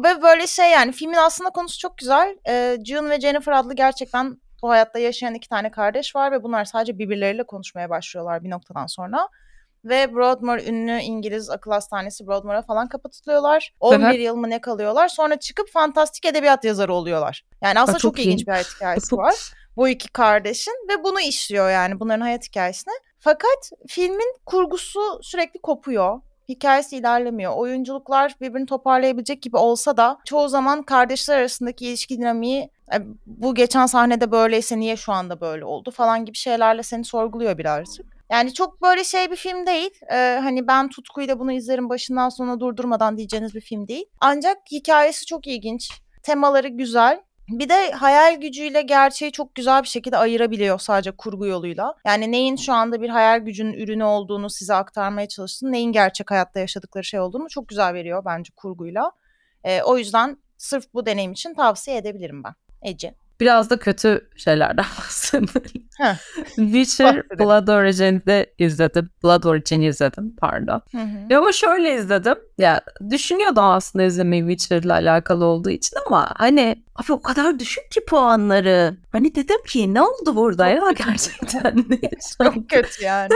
[0.04, 2.36] ve böyle şey yani filmin aslında konusu çok güzel.
[2.48, 6.64] Ee, June ve Jennifer adlı gerçekten bu hayatta yaşayan iki tane kardeş var ve bunlar
[6.64, 9.28] sadece birbirleriyle konuşmaya başlıyorlar bir noktadan sonra.
[9.84, 13.74] Ve Broadmoor ünlü İngiliz akıl hastanesi Broadmoor'a falan kapatılıyorlar.
[13.80, 15.08] 11 yıl mı ne kalıyorlar.
[15.08, 17.44] Sonra çıkıp fantastik edebiyat yazarı oluyorlar.
[17.62, 18.46] Yani aslında çok çok, ilginç iyi.
[18.46, 19.34] bir hayat hikayesi var.
[19.76, 22.94] Bu iki kardeşin ve bunu işliyor yani bunların hayat hikayesini.
[23.18, 26.20] Fakat filmin kurgusu sürekli kopuyor.
[26.48, 27.52] Hikayesi ilerlemiyor.
[27.56, 33.86] Oyunculuklar birbirini toparlayabilecek gibi olsa da çoğu zaman kardeşler arasındaki ilişki dinamiği "E, bu geçen
[33.86, 38.17] sahnede böyleyse niye şu anda böyle oldu falan gibi şeylerle seni sorguluyor birazcık.
[38.30, 39.90] Yani çok böyle şey bir film değil.
[40.12, 44.04] Ee, hani ben tutkuyla bunu izlerim başından sonuna durdurmadan diyeceğiniz bir film değil.
[44.20, 45.90] Ancak hikayesi çok ilginç.
[46.22, 47.20] Temaları güzel.
[47.48, 51.94] Bir de hayal gücüyle gerçeği çok güzel bir şekilde ayırabiliyor sadece kurgu yoluyla.
[52.06, 56.60] Yani neyin şu anda bir hayal gücünün ürünü olduğunu size aktarmaya çalıştığını, neyin gerçek hayatta
[56.60, 59.12] yaşadıkları şey olduğunu çok güzel veriyor bence kurguyla.
[59.64, 62.54] Ee, o yüzden sırf bu deneyim için tavsiye edebilirim ben.
[62.82, 63.14] Ece.
[63.40, 65.88] Biraz da kötü şeylerden bahsedelim.
[66.56, 67.22] Witcher.
[67.38, 69.10] Blood Origin'de izledim.
[69.24, 70.82] Blood Origin'i izledim pardon.
[70.92, 71.38] Hı hı.
[71.38, 72.34] Ama şöyle izledim.
[72.58, 72.80] Ya
[73.10, 78.96] düşünüyordum aslında izlemeyi Witcher'la alakalı olduğu için ama hani abi o kadar düşük ki puanları.
[79.12, 82.54] Hani dedim ki ne oldu burada ya gerçekten ne yaşandı?
[82.54, 83.28] Çok kötü yani.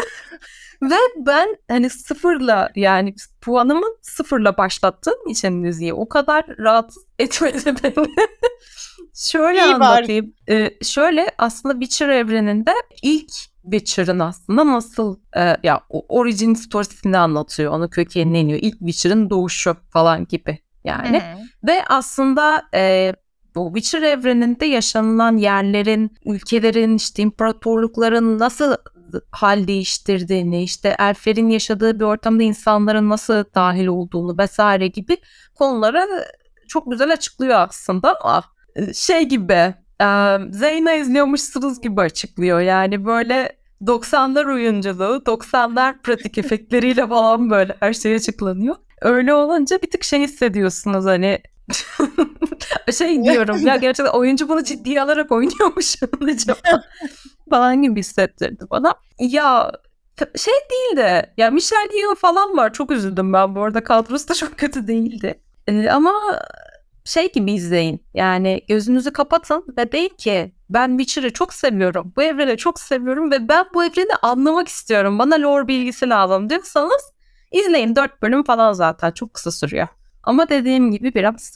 [0.83, 8.07] Ve ben hani sıfırla yani puanımı sıfırla başlattığım için diziyi o kadar rahatsız etmedi beni.
[9.15, 10.35] şöyle İyi anlatayım.
[10.49, 12.73] Ee, şöyle aslında Witcher evreninde
[13.03, 17.73] ilk Witcher'ın aslında nasıl e, ya origin storiesini anlatıyor.
[17.73, 18.59] Onu kökenleniyor.
[18.63, 21.21] İlk Witcher'ın doğuşu falan gibi yani.
[21.21, 21.39] Hı hı.
[21.67, 23.13] Ve aslında e,
[23.55, 28.75] bu Witcher evreninde yaşanılan yerlerin, ülkelerin, işte imparatorlukların nasıl
[29.31, 35.17] hal değiştirdiğini, işte elflerin yaşadığı bir ortamda insanların nasıl dahil olduğunu vesaire gibi
[35.55, 36.09] konuları
[36.69, 38.45] çok güzel açıklıyor aslında ama
[38.77, 42.61] e, şey gibi e, Zeyna izliyormuşsunuz gibi açıklıyor.
[42.61, 48.77] Yani böyle 90'lar oyunculuğu, 90'lar pratik efektleriyle falan böyle her şey açıklanıyor.
[49.01, 51.43] Öyle olunca bir tık şey hissediyorsunuz hani
[52.99, 56.59] şey diyorum ya gerçekten oyuncu bunu ciddiye alarak oynuyormuş acaba
[57.51, 58.95] falan gibi hissettirdi bana.
[59.19, 59.73] Ya
[60.37, 62.73] şey değil de ya Michelle Yeoh falan var.
[62.73, 63.85] Çok üzüldüm ben bu arada.
[63.85, 65.41] Kadrosu da çok kötü değildi.
[65.67, 66.13] Ee, ama
[67.05, 68.05] şey gibi izleyin.
[68.15, 72.13] Yani gözünüzü kapatın ve deyin ki ben Witcher'ı çok seviyorum.
[72.17, 75.19] Bu evreni çok seviyorum ve ben bu evreni anlamak istiyorum.
[75.19, 77.13] Bana lore bilgisi lazım diyorsanız
[77.53, 77.97] izleyin.
[77.97, 79.11] 4 bölüm falan zaten.
[79.11, 79.89] Çok kısa sürüyor.
[80.25, 81.55] Ama dediğim gibi biraz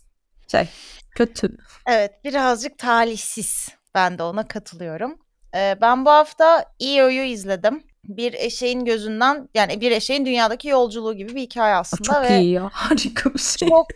[0.51, 0.69] şey
[1.11, 1.57] kötü.
[1.87, 3.69] Evet birazcık talihsiz.
[3.95, 5.19] Ben de ona katılıyorum.
[5.55, 7.83] Ee, ben bu hafta EO'yu izledim.
[8.05, 12.03] Bir eşeğin gözünden yani bir eşeğin dünyadaki yolculuğu gibi bir hikaye aslında.
[12.03, 13.69] Çok ve iyi ya harika bir şey.
[13.69, 13.87] Çok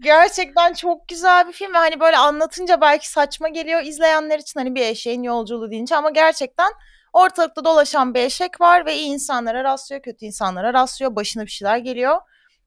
[0.00, 4.74] gerçekten çok güzel bir film ve hani böyle anlatınca belki saçma geliyor izleyenler için hani
[4.74, 6.72] bir eşeğin yolculuğu deyince ama gerçekten
[7.12, 11.78] ortalıkta dolaşan bir eşek var ve iyi insanlara rastlıyor, kötü insanlara rastlıyor, başına bir şeyler
[11.78, 12.16] geliyor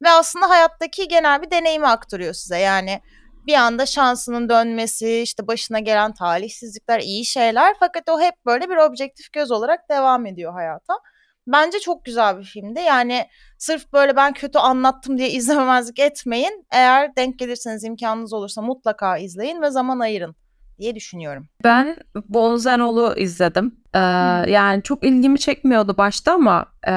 [0.02, 2.58] ve aslında hayattaki genel bir deneyimi aktarıyor size.
[2.58, 3.02] Yani
[3.48, 8.78] bir anda şansının dönmesi, işte başına gelen talihsizlikler, iyi şeyler fakat o hep böyle bir
[8.78, 10.94] objektif göz olarak devam ediyor hayata.
[11.48, 12.80] Bence çok güzel bir filmdi.
[12.80, 13.26] Yani
[13.58, 16.66] sırf böyle ben kötü anlattım diye izlememezlik etmeyin.
[16.72, 20.36] Eğer denk gelirseniz imkanınız olursa mutlaka izleyin ve zaman ayırın
[20.80, 21.48] diye düşünüyorum.
[21.64, 23.76] Ben Bonzenol'u izledim.
[23.94, 24.00] Ee,
[24.52, 26.94] yani çok ilgimi çekmiyordu başta ama e,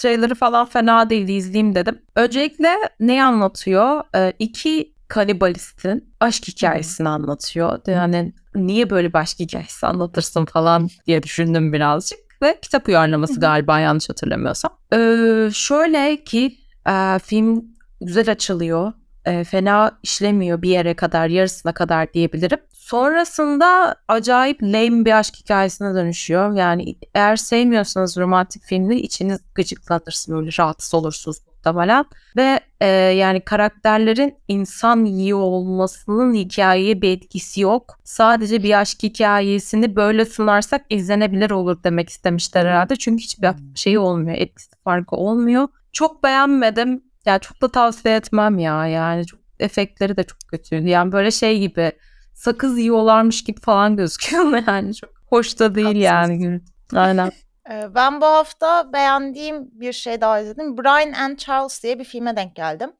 [0.00, 1.98] trailerı falan fena değildi izleyeyim dedim.
[2.16, 4.02] Öncelikle ne anlatıyor?
[4.16, 7.80] Ee, iki kanibalistin aşk hikayesini anlatıyor.
[7.86, 12.18] Yani niye böyle bir aşk hikayesi anlatırsın falan diye düşündüm birazcık.
[12.42, 14.70] Ve kitap uyarlaması galiba yanlış hatırlamıyorsam.
[14.92, 17.64] Ee, şöyle ki e, film
[18.00, 18.92] güzel açılıyor.
[19.24, 22.58] E, fena işlemiyor bir yere kadar, yarısına kadar diyebilirim.
[22.72, 26.56] Sonrasında acayip lame bir aşk hikayesine dönüşüyor.
[26.56, 32.04] Yani eğer sevmiyorsanız romantik filmde içiniz gıcıklatırsın böyle rahatsız olursunuz muhtemelen.
[32.36, 37.98] Ve e, yani karakterlerin insan yiyor olmasının hikayeye bir etkisi yok.
[38.04, 42.96] Sadece bir aşk hikayesini böyle sunarsak izlenebilir olur demek istemişler herhalde.
[42.96, 44.36] Çünkü hiçbir şey olmuyor.
[44.36, 45.68] Etkisi farkı olmuyor.
[45.92, 47.02] Çok beğenmedim.
[47.26, 48.86] Yani çok da tavsiye etmem ya.
[48.86, 50.88] Yani çok efektleri de çok kötüydü.
[50.88, 51.92] Yani böyle şey gibi
[52.34, 56.02] sakız yiyorlarmış gibi falan gözüküyor yani çok hoş da değil Tatsız.
[56.02, 56.60] yani.
[56.94, 57.32] Aynen.
[57.70, 60.78] Ee, Ben bu hafta beğendiğim bir şey daha izledim.
[60.78, 62.92] Brian and Charles diye bir filme denk geldim.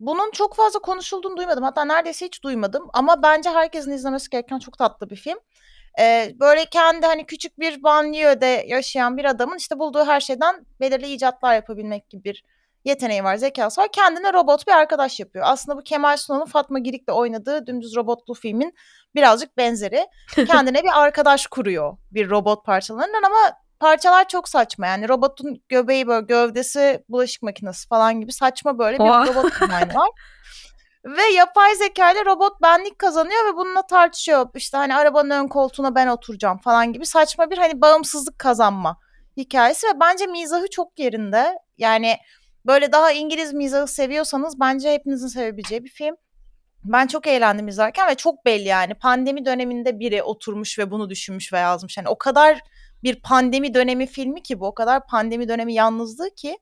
[0.00, 1.64] Bunun çok fazla konuşulduğunu duymadım.
[1.64, 2.88] Hatta neredeyse hiç duymadım.
[2.94, 5.38] Ama bence herkesin izlemesi gereken çok tatlı bir film.
[6.00, 11.06] Ee, böyle kendi hani küçük bir banliyöde yaşayan bir adamın işte bulduğu her şeyden belirli
[11.06, 12.44] icatlar yapabilmek gibi bir
[12.86, 13.88] yeteneği var, zekası var.
[13.92, 15.44] Kendine robot bir arkadaş yapıyor.
[15.48, 18.74] Aslında bu Kemal Sunal'ın Fatma Girik'le oynadığı dümdüz robotlu filmin
[19.14, 20.06] birazcık benzeri.
[20.46, 24.86] Kendine bir arkadaş kuruyor bir robot parçalarından ama parçalar çok saçma.
[24.86, 29.26] Yani robotun göbeği böyle gövdesi bulaşık makinesi falan gibi saçma böyle bir Oha.
[29.26, 30.08] robot dizaynı var.
[31.04, 34.46] Ve yapay zeka ile robot benlik kazanıyor ve bununla tartışıyor.
[34.54, 38.96] İşte hani arabanın ön koltuğuna ben oturacağım falan gibi saçma bir hani bağımsızlık kazanma
[39.36, 41.58] hikayesi ve bence mizahı çok yerinde.
[41.78, 42.16] Yani
[42.66, 46.16] böyle daha İngiliz mizahı seviyorsanız bence hepinizin sevebileceği bir film.
[46.84, 51.52] Ben çok eğlendim izlerken ve çok belli yani pandemi döneminde biri oturmuş ve bunu düşünmüş
[51.52, 51.96] ve yazmış.
[51.96, 52.60] Yani o kadar
[53.02, 56.58] bir pandemi dönemi filmi ki bu o kadar pandemi dönemi yalnızlığı ki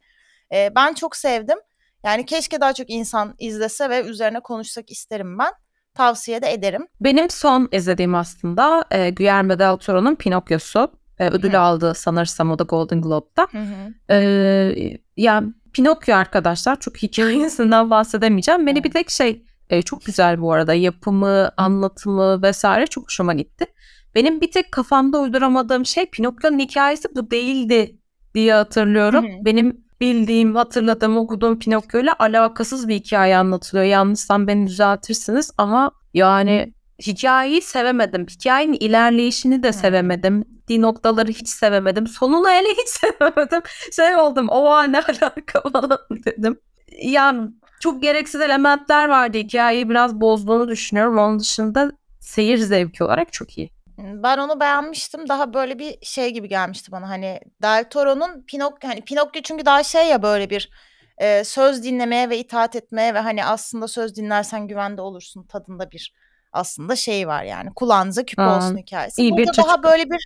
[0.54, 1.58] e, ben çok sevdim.
[2.04, 5.52] Yani keşke daha çok insan izlese ve üzerine konuşsak isterim ben.
[5.94, 6.86] Tavsiye de ederim.
[7.00, 10.92] Benim son izlediğim aslında e, Guillermo del Toro'nun Pinokyo'su.
[11.18, 13.46] E, ödül aldı sanırsam o da Golden Globe'da.
[13.50, 14.14] Hı hı.
[14.14, 18.66] E, yani Pinokyo arkadaşlar çok hikayesinden bahsedemeyeceğim.
[18.66, 23.66] Beni bir tek şey e, çok güzel bu arada yapımı, anlatımı vesaire çok hoşuma gitti.
[24.14, 27.98] Benim bir tek kafamda uyduramadığım şey Pinokyo'nun hikayesi bu değildi
[28.34, 29.24] diye hatırlıyorum.
[29.24, 29.44] Hı hı.
[29.44, 33.84] Benim bildiğim, hatırladığım, okuduğum Pinokyo ile alakasız bir hikaye anlatılıyor.
[33.84, 38.26] Yanlışsam beni düzeltirsiniz ama yani hikayeyi sevemedim.
[38.26, 40.44] Hikayenin ilerleyişini de sevemedim.
[40.68, 42.06] Di noktaları hiç sevemedim.
[42.06, 43.62] Sonunu hele hiç sevemedim.
[43.92, 46.60] Şey oldum, o ne alaka falan dedim.
[47.02, 49.38] Yani çok gereksiz elementler vardı.
[49.38, 51.18] Hikayeyi biraz bozduğunu düşünüyorum.
[51.18, 53.70] Onun dışında seyir zevki olarak çok iyi.
[53.98, 55.28] Ben onu beğenmiştim.
[55.28, 57.08] Daha böyle bir şey gibi gelmişti bana.
[57.08, 60.70] Hani Del Toro'nun Pinokyo hani Pinokyo çünkü daha şey ya böyle bir
[61.18, 66.14] e, söz dinlemeye ve itaat etmeye ve hani aslında söz dinlersen güvende olursun tadında bir
[66.54, 69.22] aslında şey var yani kulağınıza küpe Aa, olsun hikayesi.
[69.22, 69.84] iyi bir Burada daha çocuk.
[69.84, 70.24] böyle bir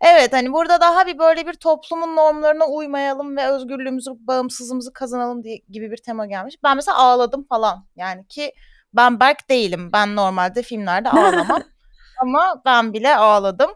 [0.00, 5.56] Evet hani burada daha bir böyle bir toplumun normlarına uymayalım ve özgürlüğümüzü, bağımsızlığımızı kazanalım diye
[5.70, 6.54] gibi bir tema gelmiş.
[6.62, 7.86] Ben mesela ağladım falan.
[7.96, 8.52] Yani ki
[8.94, 9.90] ben Berk değilim.
[9.92, 11.62] Ben normalde filmlerde ağlamam.
[12.22, 13.70] Ama ben bile ağladım.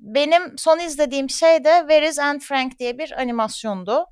[0.00, 4.06] Benim son izlediğim şey de Where is Anne Frank diye bir animasyondu.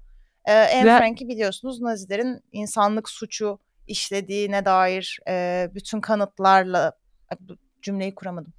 [0.45, 6.93] Ee, Anne Ve- Frank'i biliyorsunuz Nazilerin insanlık suçu işlediğine dair e, bütün kanıtlarla
[7.83, 8.55] cümleyi kuramadım.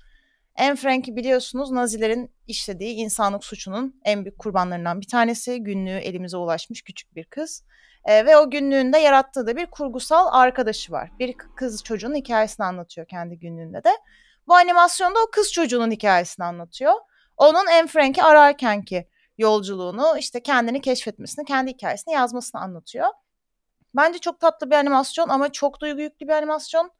[0.59, 5.63] Anne Frank'i biliyorsunuz Nazilerin işlediği insanlık suçunun en büyük kurbanlarından bir tanesi.
[5.63, 7.63] Günlüğü elimize ulaşmış küçük bir kız.
[8.05, 11.11] Ee, ve o günlüğünde yarattığı da bir kurgusal arkadaşı var.
[11.19, 13.89] Bir kız çocuğun hikayesini anlatıyor kendi günlüğünde de.
[14.47, 16.93] Bu animasyonda o kız çocuğunun hikayesini anlatıyor.
[17.37, 19.07] Onun Anne Frank'i ararkenki
[19.37, 23.07] yolculuğunu, işte kendini keşfetmesini, kendi hikayesini yazmasını anlatıyor.
[23.95, 26.91] Bence çok tatlı bir animasyon ama çok duygu yüklü bir animasyon.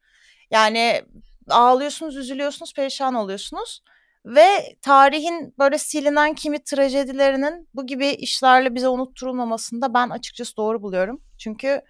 [0.51, 1.01] Yani
[1.49, 3.81] ağlıyorsunuz, üzülüyorsunuz, perişan oluyorsunuz.
[4.25, 11.21] Ve tarihin böyle silinen kimi trajedilerinin bu gibi işlerle bize unutturulmamasında ben açıkçası doğru buluyorum.
[11.37, 11.81] Çünkü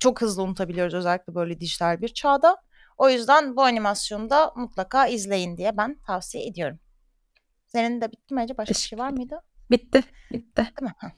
[0.00, 2.56] çok hızlı unutabiliyoruz özellikle böyle dijital bir çağda.
[2.98, 6.78] O yüzden bu animasyonu da mutlaka izleyin diye ben tavsiye ediyorum.
[7.66, 8.58] Senin de bitti mi Ece?
[8.58, 9.40] Başka bir şey var mıydı?
[9.70, 10.04] Bitti.
[10.32, 10.56] Bitti.
[10.56, 11.12] Değil mi?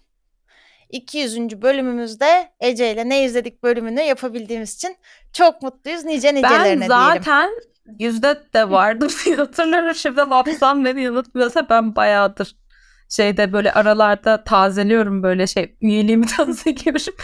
[0.93, 0.99] Heh.
[0.99, 1.62] 200.
[1.62, 4.97] bölümümüzde Ece ile ne izledik bölümünü yapabildiğimiz için
[5.32, 6.05] çok mutluyuz.
[6.05, 6.88] Nice Ben nicelerine diyelim.
[6.88, 7.51] zaten
[7.99, 9.95] yüzde de vardım diye hatırlarım.
[9.95, 12.57] Şimdi lapsam beni yanıltmıyorsa ben bayağıdır
[13.11, 17.14] şeyde böyle aralarda tazeliyorum böyle şey üyeliğimi tazeliyorum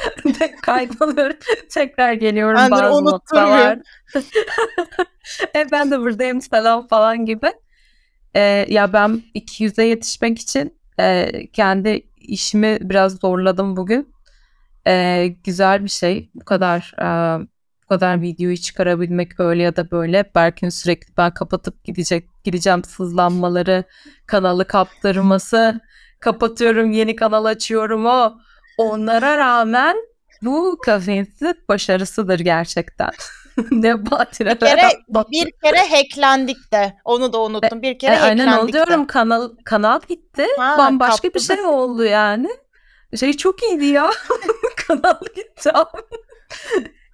[0.41, 1.37] de kaydalıyorum
[1.71, 3.79] tekrar geliyorum Ben de bazı noktalar.
[5.57, 7.53] e ben de buradayım selam falan gibi.
[8.35, 14.14] E, ya ben 200'e yetişmek için e, kendi işimi biraz zorladım bugün.
[14.87, 16.31] E, güzel bir şey.
[16.35, 17.07] Bu kadar e,
[17.85, 20.31] bu kadar videoyu çıkarabilmek öyle ya da böyle.
[20.35, 23.85] Berk'in sürekli ben kapatıp gidecek gideceğim sızlanmaları,
[24.27, 25.81] kanalı kaptırması,
[26.20, 28.39] kapatıyorum yeni kanal açıyorum o.
[28.79, 29.97] Onlara rağmen
[30.43, 33.11] bu kafeinsiz başarısıdır gerçekten.
[33.70, 34.90] ne batire Bir kere,
[35.32, 36.96] bir kere hacklendik de.
[37.04, 37.82] Onu da unuttum.
[37.82, 40.46] Bir kere E, aynen hacklendik onu diyorum kanal kanal gitti.
[40.59, 41.46] Ha, Bambaşka bir kaptı.
[41.46, 42.48] şey oldu yani.
[43.16, 44.11] Şey çok iyiydi ya.
[44.88, 46.02] kanal gitti abi.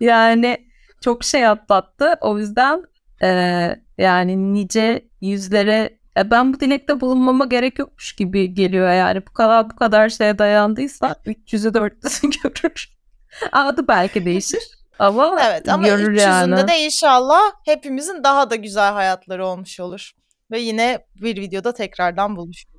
[0.00, 0.66] yani
[1.00, 2.14] çok şey atlattı.
[2.20, 2.82] O yüzden
[3.22, 3.28] e,
[3.98, 9.26] yani nice yüzlere e, ben bu dilekte bulunmama gerek yokmuş gibi geliyor yani.
[9.26, 12.90] Bu kadar bu kadar şeye dayandıysa 300'ü 400'ü görür.
[13.52, 14.81] Adı belki değişir.
[14.98, 16.68] Ama, Evet ama görür 300'ünde yani.
[16.68, 20.10] de inşallah hepimizin daha da güzel hayatları olmuş olur.
[20.50, 22.72] Ve yine bir videoda tekrardan buluşuruz.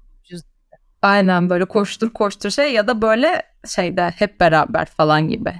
[1.01, 5.53] Aynen böyle koştur koştur şey ya da böyle şeyde hep beraber falan gibi.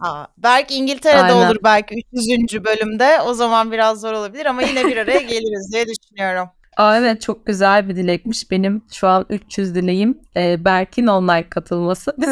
[0.00, 1.46] Aa, belki İngiltere'de Aynen.
[1.46, 2.64] olur belki 300.
[2.64, 3.20] bölümde.
[3.20, 6.48] O zaman biraz zor olabilir ama yine bir araya geliriz diye düşünüyorum.
[6.76, 8.50] Aa, evet çok güzel bir dilekmiş.
[8.50, 10.20] Benim şu an 300 dileğim.
[10.36, 12.16] Ee, Berk'in online katılması.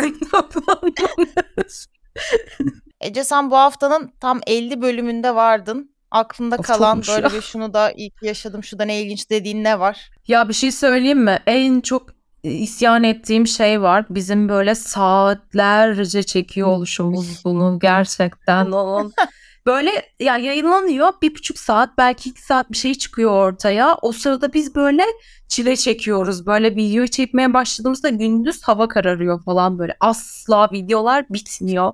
[3.00, 5.90] Ece sen bu haftanın tam 50 bölümünde vardın.
[6.10, 7.32] Aklında Of, kalan böyle ya.
[7.32, 10.10] bir şunu da iyi ki yaşadım, şu da ne ilginç dediğin ne var?
[10.28, 11.38] ya bir şey söyleyeyim mi?
[11.46, 12.06] En çok
[12.42, 14.06] isyan ettiğim şey var.
[14.10, 18.66] Bizim böyle saatlerce çekiyor oluşumuz bunu gerçekten.
[18.70, 19.12] Onun
[19.66, 19.90] böyle
[20.20, 23.96] ya yayınlanıyor bir buçuk saat belki iki saat bir şey çıkıyor ortaya.
[24.02, 25.02] O sırada biz böyle
[25.48, 26.46] çile çekiyoruz.
[26.46, 29.96] Böyle video çekmeye başladığımızda gündüz hava kararıyor falan böyle.
[30.00, 31.92] Asla videolar bitmiyor.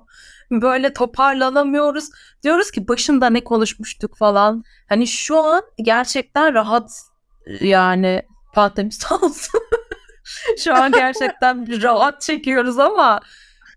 [0.51, 2.09] Böyle toparlanamıyoruz.
[2.43, 4.63] Diyoruz ki başında ne konuşmuştuk falan.
[4.89, 6.91] Hani şu an gerçekten rahat
[7.61, 8.21] yani
[8.53, 9.61] pandemi sağ olsun.
[10.57, 13.19] şu an gerçekten rahat çekiyoruz ama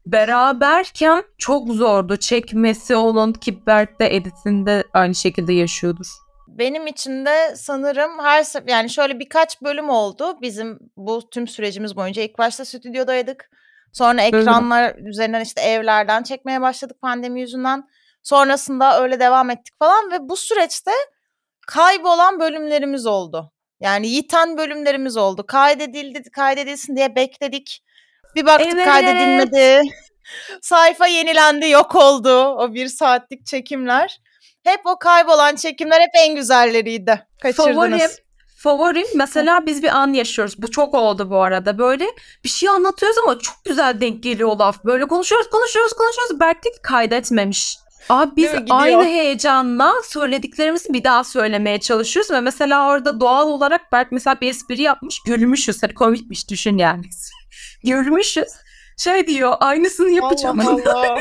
[0.06, 2.16] beraberken çok zordu.
[2.16, 6.06] Çekmesi onun ki Berk de editinde aynı şekilde yaşıyordur.
[6.48, 12.22] Benim için de sanırım her yani şöyle birkaç bölüm oldu bizim bu tüm sürecimiz boyunca.
[12.22, 13.50] ilk başta stüdyodaydık.
[13.92, 17.88] Sonra ekranlar üzerinden işte evlerden çekmeye başladık pandemi yüzünden.
[18.22, 20.90] Sonrasında öyle devam ettik falan ve bu süreçte
[21.66, 23.52] kaybolan bölümlerimiz oldu.
[23.80, 25.46] Yani yiten bölümlerimiz oldu.
[25.46, 27.84] Kaydedildi, kaydedilsin diye bekledik.
[28.36, 28.84] Bir baktık Evet.
[28.84, 29.82] kaydedilmedi.
[30.62, 34.20] Sayfa yenilendi, yok oldu o bir saatlik çekimler.
[34.64, 37.26] Hep o kaybolan çekimler hep en güzelleriydi.
[37.42, 37.74] Kaçırdınız.
[37.74, 38.10] Favorim,
[38.58, 40.62] favorim mesela biz bir an yaşıyoruz.
[40.62, 41.78] Bu çok oldu bu arada.
[41.78, 42.06] Böyle
[42.44, 44.84] bir şey anlatıyoruz ama çok güzel denk geliyor laf.
[44.84, 46.40] Böyle konuşuyoruz, konuşuyoruz, konuşuyoruz.
[46.40, 47.78] Berk de ki kaydetmemiş.
[48.08, 54.12] Abi biz aynı heyecanla söylediklerimizi bir daha söylemeye çalışıyoruz ve mesela orada doğal olarak Berk
[54.12, 55.82] mesela bir espri yapmış, gülmüşüz.
[55.82, 57.02] Hani komikmiş düşün yani.
[57.84, 58.48] gülmüşüz.
[58.96, 60.60] Şey diyor, aynısını yapacağım.
[60.60, 61.18] Allah Allah.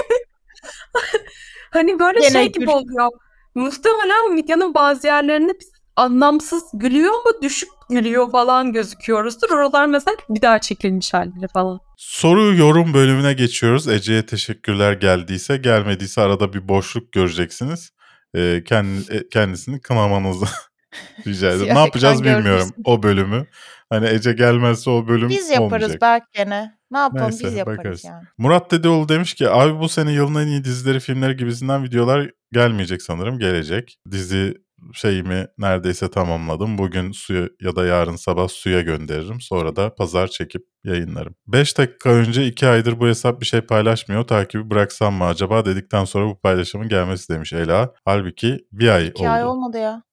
[1.71, 2.61] Hani böyle Gene şey gül.
[2.61, 3.09] gibi oluyor.
[3.55, 9.49] Muhtemelen videonun bazı yerlerinde biz anlamsız gülüyor mu düşük gülüyor falan gözüküyoruzdur.
[9.49, 11.79] Oralar mesela bir daha çekilmiş halleri falan.
[11.97, 13.87] Soru yorum bölümüne geçiyoruz.
[13.87, 17.91] Ece'ye teşekkürler geldiyse gelmediyse arada bir boşluk göreceksiniz.
[18.35, 20.45] Ee, kendi, e, kendisini kınamanızı
[21.27, 21.75] rica ederim.
[21.75, 23.47] Ne yapacağız bilmiyorum o bölümü.
[23.89, 26.01] Hani Ece gelmezse o bölüm Biz yaparız olmayacak.
[26.01, 26.77] Berk gene.
[26.91, 28.03] Ne yapalım Neyse, biz yaparız bakarız.
[28.03, 28.23] yani.
[28.37, 33.01] Murat Dedeoğlu demiş ki abi bu sene yılın en iyi dizileri filmleri gibisinden videolar gelmeyecek
[33.01, 33.99] sanırım gelecek.
[34.11, 34.53] Dizi
[34.93, 36.77] şeyimi neredeyse tamamladım.
[36.77, 39.41] Bugün suya ya da yarın sabah suya gönderirim.
[39.41, 41.35] Sonra da pazar çekip yayınlarım.
[41.47, 44.27] 5 dakika önce 2 aydır bu hesap bir şey paylaşmıyor.
[44.27, 47.93] Takibi bıraksam mı acaba dedikten sonra bu paylaşımın gelmesi demiş Ela.
[48.05, 49.51] Halbuki bir ay İki ay oldu.
[49.51, 50.03] olmadı ya.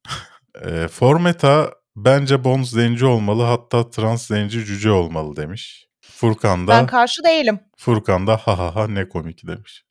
[0.64, 5.88] E, Formeta bence Bond zenci olmalı hatta trans zenci cüce olmalı demiş.
[6.00, 7.60] Furkan da Ben karşı değilim.
[7.76, 9.84] Furkan da ha ha ha ne komik demiş.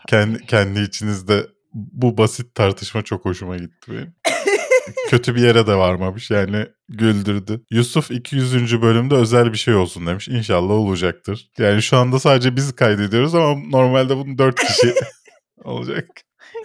[0.07, 4.13] Kendi, kendi içinizde bu basit tartışma çok hoşuma gitti benim.
[5.09, 7.61] Kötü bir yere de varmamış yani güldürdü.
[7.71, 8.81] Yusuf 200.
[8.81, 10.27] bölümde özel bir şey olsun demiş.
[10.27, 11.49] İnşallah olacaktır.
[11.57, 14.93] Yani şu anda sadece biz kaydediyoruz ama normalde bunun 4 kişi
[15.63, 16.05] olacak.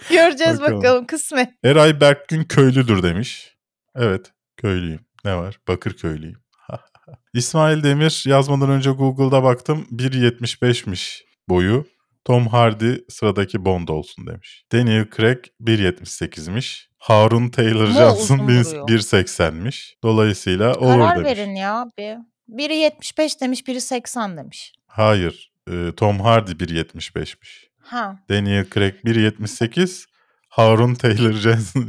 [0.09, 0.77] Göreceğiz Bakalım.
[0.77, 1.49] bakalım, kısmet.
[1.63, 3.55] Eray Berkgün köylüdür demiş.
[3.95, 4.99] Evet köylüyüm.
[5.25, 5.59] Ne var?
[5.67, 6.39] Bakırköylüyüm.
[7.33, 11.85] İsmail Demir yazmadan önce Google'da baktım 1.75'miş boyu.
[12.25, 14.63] Tom Hardy sıradaki Bond olsun demiş.
[14.71, 16.87] Daniel Craig 1.78'miş.
[16.97, 18.87] Harun Taylor Johnson uzun bir- duruyor.
[18.87, 19.95] 1.80'miş.
[20.03, 21.29] Dolayısıyla olur Karar demiş.
[21.31, 22.15] verin ya bir.
[22.47, 24.73] Biri 75 demiş, biri 80 demiş.
[24.87, 25.51] Hayır.
[25.71, 27.67] e, Tom Hardy 1.75'miş.
[27.81, 28.15] Ha.
[28.29, 30.05] Daniel Craig 1.78.
[30.49, 31.33] Harun Taylor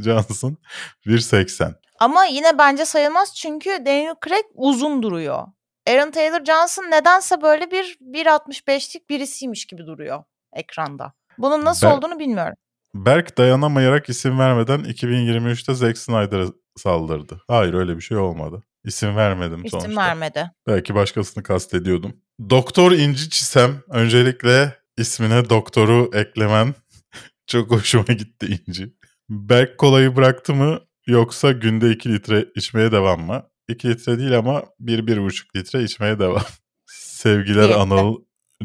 [0.03, 0.57] Johnson
[1.05, 1.73] 1.80.
[1.99, 5.43] Ama yine bence sayılmaz çünkü Daniel Craig uzun duruyor.
[5.87, 10.23] Aaron Taylor Johnson nedense böyle bir 1.65'lik birisiymiş gibi duruyor
[10.53, 11.13] ekranda.
[11.37, 12.53] Bunun nasıl Ben- olduğunu bilmiyorum.
[12.95, 16.45] Berk dayanamayarak isim vermeden 2023'te Zack Snyder'a
[16.77, 17.41] saldırdı.
[17.47, 18.63] Hayır öyle bir şey olmadı.
[18.83, 20.01] İsim vermedim İsim sonuçta.
[20.01, 20.51] vermedi.
[20.67, 22.13] Belki başkasını kastediyordum.
[22.49, 23.83] Doktor İnci Çisem.
[23.89, 26.75] Öncelikle ismine doktoru eklemen
[27.47, 28.93] çok hoşuma gitti İnci.
[29.29, 33.43] Berk kolayı bıraktı mı yoksa günde 2 litre içmeye devam mı?
[33.67, 36.41] 2 litre değil ama 1-1,5 litre içmeye devam.
[36.85, 37.69] Sevgiler.
[37.69, 38.15] Anıl,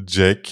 [0.07, 0.49] Jack,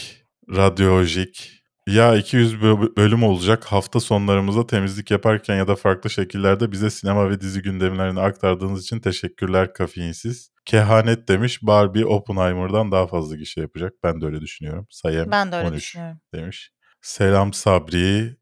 [0.57, 1.61] Radyolojik.
[1.87, 3.65] Ya 200 bö- bölüm olacak.
[3.65, 9.01] Hafta sonlarımızda temizlik yaparken ya da farklı şekillerde bize sinema ve dizi gündemlerini aktardığınız için
[9.01, 10.51] teşekkürler kafeinsiz.
[10.65, 13.93] Kehanet demiş Barbie Oppenheimer'dan daha fazla gişe yapacak.
[14.05, 14.87] Ben de öyle düşünüyorum.
[14.91, 16.21] Sayem Ben de öyle 13 düşünüyorum.
[16.35, 16.71] demiş.
[17.03, 18.37] Selam Sabri.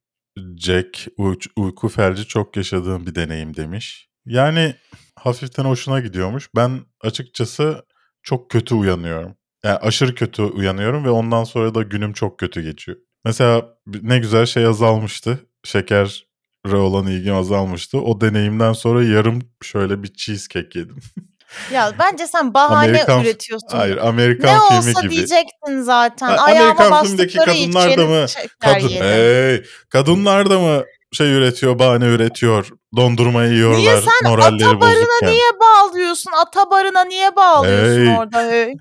[0.57, 4.08] Jack uy- uyku felci çok yaşadığım bir deneyim demiş.
[4.29, 4.75] Yani
[5.15, 6.49] hafiften hoşuna gidiyormuş.
[6.57, 7.85] Ben açıkçası
[8.23, 9.37] çok kötü uyanıyorum.
[9.65, 12.99] Yani aşırı kötü uyanıyorum ve ondan sonra da günüm çok kötü geçiyor.
[13.25, 15.39] Mesela ne güzel şey azalmıştı.
[15.65, 16.29] Şeker
[16.73, 18.01] olan ilgim azalmıştı.
[18.01, 20.97] O deneyimden sonra yarım şöyle bir cheesecake yedim.
[21.73, 23.69] Ya bence sen bahane Amerikan- üretiyorsun.
[23.79, 25.11] Hayır Amerikan ne filmi olsa gibi.
[25.11, 26.27] diyecektin zaten.
[26.27, 28.27] Ha, Ayağıma Amerikan bastıkları kadınlar da mı
[28.61, 34.81] Kadın, hey, kadınlar da mı şey üretiyor, bahane üretiyor, dondurmayı yiyorlar Niye sen moralleri ata
[34.81, 35.31] barına bozukken.
[35.31, 36.33] niye bağlıyorsun?
[36.47, 38.17] Ata barına niye bağlıyorsun Hey.
[38.19, 38.43] orada?
[38.43, 38.75] Hey.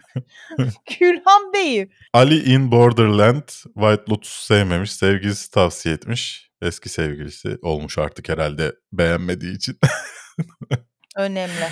[0.89, 1.89] Külhan Bey'i.
[2.13, 6.47] Ali in Borderland White Lotus'u sevmemiş, sevgilisi tavsiye etmiş.
[6.61, 9.77] Eski sevgilisi olmuş artık herhalde beğenmediği için.
[11.17, 11.67] Önemli.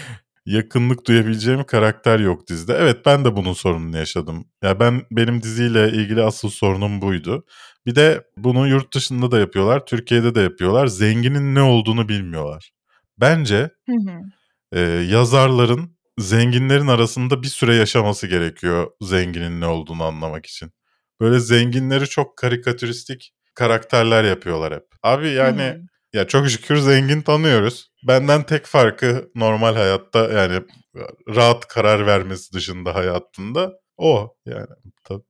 [0.46, 2.74] Yakınlık duyabileceğim karakter yok dizide.
[2.74, 4.46] Evet ben de bunun sorununu yaşadım.
[4.64, 7.46] Ya ben benim diziyle ilgili asıl sorunum buydu.
[7.86, 10.88] Bir de bunu yurt dışında da yapıyorlar, Türkiye'de de yapıyorlar.
[10.88, 12.72] Zenginin ne olduğunu bilmiyorlar.
[13.20, 14.20] Bence Hı hı.
[14.72, 14.80] e,
[15.10, 20.72] yazarların zenginlerin arasında bir süre yaşaması gerekiyor zenginin ne olduğunu anlamak için.
[21.20, 24.86] Böyle zenginleri çok karikatüristik karakterler yapıyorlar hep.
[25.04, 25.82] Abi yani Hı.
[26.14, 27.90] ya çok şükür zengin tanıyoruz.
[28.08, 30.62] Benden tek farkı normal hayatta yani
[31.36, 34.68] rahat karar vermesi dışında hayatında o yani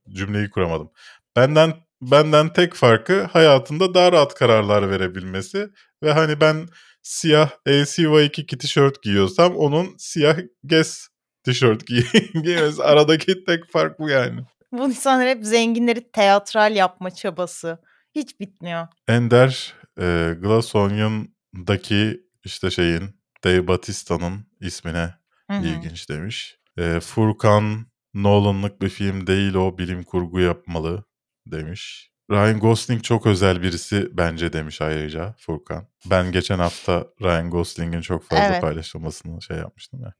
[0.09, 0.91] cümleyi kuramadım.
[1.35, 1.73] Benden
[2.11, 5.69] benden tek farkı hayatında daha rahat kararlar verebilmesi
[6.03, 6.67] ve hani ben
[7.01, 11.07] siyah ACY2 tişört giyiyorsam onun siyah Guess
[11.43, 14.41] tişört giy- giymesi aradaki tek fark bu yani.
[14.71, 17.77] Bu insanlar hep zenginleri teatral yapma çabası.
[18.15, 18.87] Hiç bitmiyor.
[19.07, 23.03] Ender e, Glass Onion'daki işte şeyin
[23.43, 25.13] Dave Batista'nın ismine
[25.51, 25.65] Hı hı.
[25.65, 26.57] ilginç demiş.
[26.77, 31.03] E, Furkan Nolan'lık bir film değil o bilim kurgu yapmalı
[31.47, 32.11] demiş.
[32.31, 35.87] Ryan Gosling çok özel birisi bence demiş ayrıca Furkan.
[36.05, 38.61] Ben geçen hafta Ryan Gosling'in çok fazla Evet.
[38.61, 40.13] paylaşılmasını şey yapmıştım ya.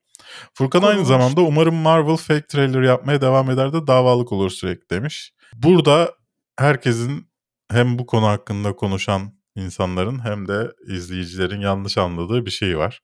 [0.54, 1.08] Furkan aynı Kurulmuş.
[1.08, 5.32] zamanda umarım Marvel fake trailer yapmaya devam eder de davalık olur sürekli demiş.
[5.56, 6.14] Burada
[6.60, 7.30] herkesin
[7.72, 13.02] hem bu konu hakkında konuşan insanların hem de izleyicilerin yanlış anladığı bir şey var.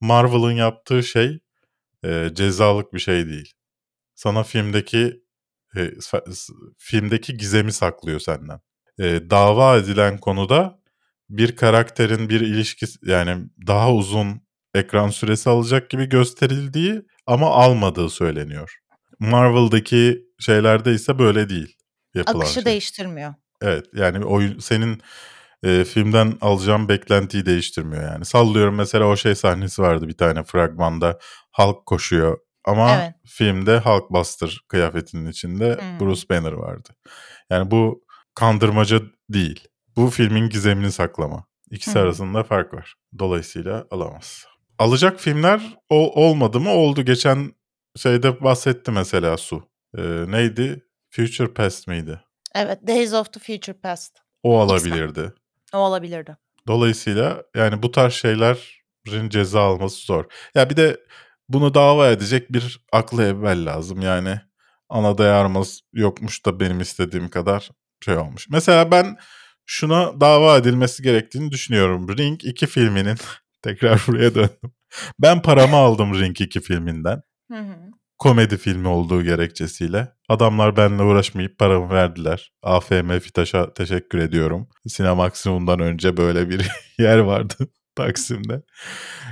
[0.00, 1.38] Marvel'ın yaptığı şey
[2.04, 3.52] e, cezalık bir şey değil.
[4.14, 5.23] Sana filmdeki
[5.76, 5.90] e,
[6.78, 8.60] filmdeki gizemi saklıyor senden.
[8.98, 10.78] E, dava edilen konuda
[11.30, 14.42] bir karakterin bir ilişkisi yani daha uzun
[14.74, 18.78] ekran süresi alacak gibi gösterildiği ama almadığı söyleniyor.
[19.18, 21.76] Marvel'daki şeylerde ise böyle değil
[22.14, 22.64] yapılan Akışı şey.
[22.64, 23.34] değiştirmiyor.
[23.62, 25.00] Evet yani oyun senin
[25.62, 28.24] e, filmden alacağın beklentiyi değiştirmiyor yani.
[28.24, 31.18] Sallıyorum mesela o şey sahnesi vardı bir tane fragmanda
[31.52, 33.14] Hulk koşuyor ama Evet.
[33.26, 36.00] filmde Hulkbuster kıyafetinin içinde Hmm.
[36.00, 36.88] Bruce Banner vardı.
[37.50, 38.04] Yani bu
[38.34, 39.00] kandırmaca
[39.30, 39.68] değil.
[39.96, 41.44] Bu filmin gizemini saklama.
[41.70, 42.02] İkisi Hı hı.
[42.02, 42.94] arasında fark var.
[43.18, 44.46] Dolayısıyla alamaz.
[44.78, 46.70] Alacak filmler o, olmadı mı?
[46.70, 47.02] Oldu.
[47.04, 47.52] Geçen
[47.96, 49.68] şeyde bahsetti mesela Su.
[49.98, 50.84] Ee, neydi?
[51.10, 52.20] Future Past miydi?
[52.54, 52.86] Evet.
[52.86, 54.16] Days of the Future Past.
[54.42, 55.32] O alabilirdi.
[55.74, 56.36] O olabilirdi.
[56.66, 60.24] Dolayısıyla yani bu tarz şeylerin ceza alması zor.
[60.54, 61.00] Ya bir de
[61.48, 64.00] bunu dava edecek bir aklı evvel lazım.
[64.00, 64.40] Yani
[64.88, 67.70] ana dayarmaz yokmuş da benim istediğim kadar
[68.04, 68.48] şey olmuş.
[68.50, 69.16] Mesela ben
[69.66, 72.16] şuna dava edilmesi gerektiğini düşünüyorum.
[72.18, 73.16] Ring 2 filminin
[73.62, 74.72] tekrar buraya döndüm.
[75.18, 77.22] Ben paramı aldım Ring 2 filminden.
[77.52, 77.76] Hı hı.
[78.18, 80.12] Komedi filmi olduğu gerekçesiyle.
[80.28, 82.52] Adamlar benimle uğraşmayıp paramı verdiler.
[82.62, 84.68] AFM Fitaş'a teşekkür ediyorum.
[84.86, 86.68] Sinemaksimum'dan önce böyle bir
[86.98, 87.54] yer vardı
[87.94, 88.62] Taksim'de.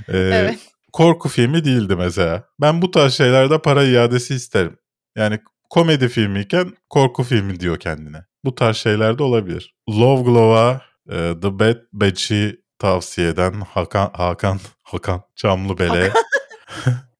[0.08, 0.71] Ee, Evet.
[0.92, 2.44] Korku filmi değildi mesela.
[2.60, 4.76] Ben bu tarz şeylerde para iadesi isterim.
[5.16, 5.40] Yani
[5.70, 8.24] komedi filmiyken korku filmi diyor kendine.
[8.44, 9.74] Bu tarz şeyler de olabilir.
[9.90, 16.12] Love Glove'a e, The Bad Batch'i tavsiye eden Hakan Hakan Hakan Çamlıbele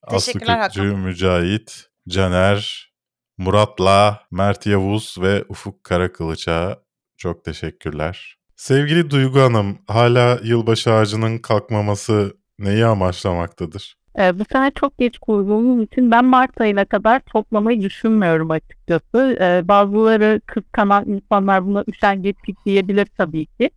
[0.03, 0.33] Aslı.
[0.41, 2.93] Kürkçü, Mücahit, Caner,
[3.39, 6.79] Murat'la, Mert Yavuz ve Ufuk Karakılıç'a
[7.17, 8.37] çok teşekkürler.
[8.57, 13.97] Sevgili Duygu Hanım, hala yılbaşı ağacının kalkmaması neyi amaçlamaktadır?
[14.19, 19.39] Ee, bu sene çok geç kurduğumuz için ben Mart ayına kadar toplamayı düşünmüyorum açıkçası.
[19.41, 23.71] Ee, bazıları kıskanan insanlar buna üşengeçlik diyebilir tabii ki.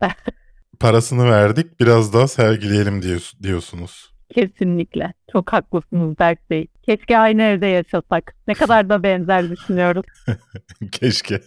[0.80, 4.10] Parasını verdik, biraz daha sergileyelim diyor- diyorsunuz.
[4.34, 5.12] Kesinlikle.
[5.32, 6.66] Çok haklısınız Berk Bey.
[6.82, 8.36] Keşke aynı evde yaşasak.
[8.48, 10.04] Ne kadar da benzer düşünüyoruz.
[10.92, 11.40] Keşke.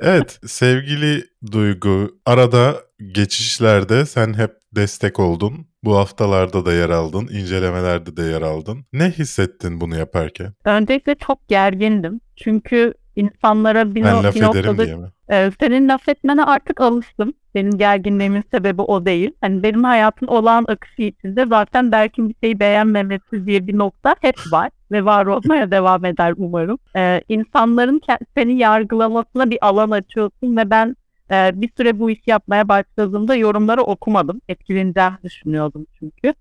[0.00, 2.74] Evet, sevgili Duygu, arada
[3.12, 5.66] geçişlerde sen hep destek oldun.
[5.84, 8.84] Bu haftalarda da yer aldın, incelemelerde de yer aldın.
[8.92, 10.52] Ne hissettin bunu yaparken?
[10.64, 12.20] Öncelikle çok gergindim.
[12.36, 15.06] Çünkü insanlara bir, no- Ben laf bir noktada diye mi?
[15.30, 17.32] Ee, senin laf etmene artık alıştım.
[17.54, 19.30] Benim gerginliğimin sebebi o değil.
[19.40, 24.36] Hani benim hayatın olağan akışı içinde zaten Berk'in bir şeyi beğenmemesi diye bir nokta hep
[24.50, 24.70] var.
[24.92, 26.78] Ve var olmaya devam eder umarım.
[26.96, 28.00] Ee, insanların
[28.36, 30.96] seni yargılamasına bir alan açıyorsun ve ben
[31.30, 34.40] e, bir süre bu işi yapmaya başladığımda yorumları okumadım.
[34.48, 36.34] Etkileneceğimi düşünüyordum çünkü.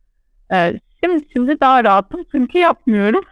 [0.54, 3.24] Ee, şimdi, şimdi daha rahatım çünkü yapmıyorum.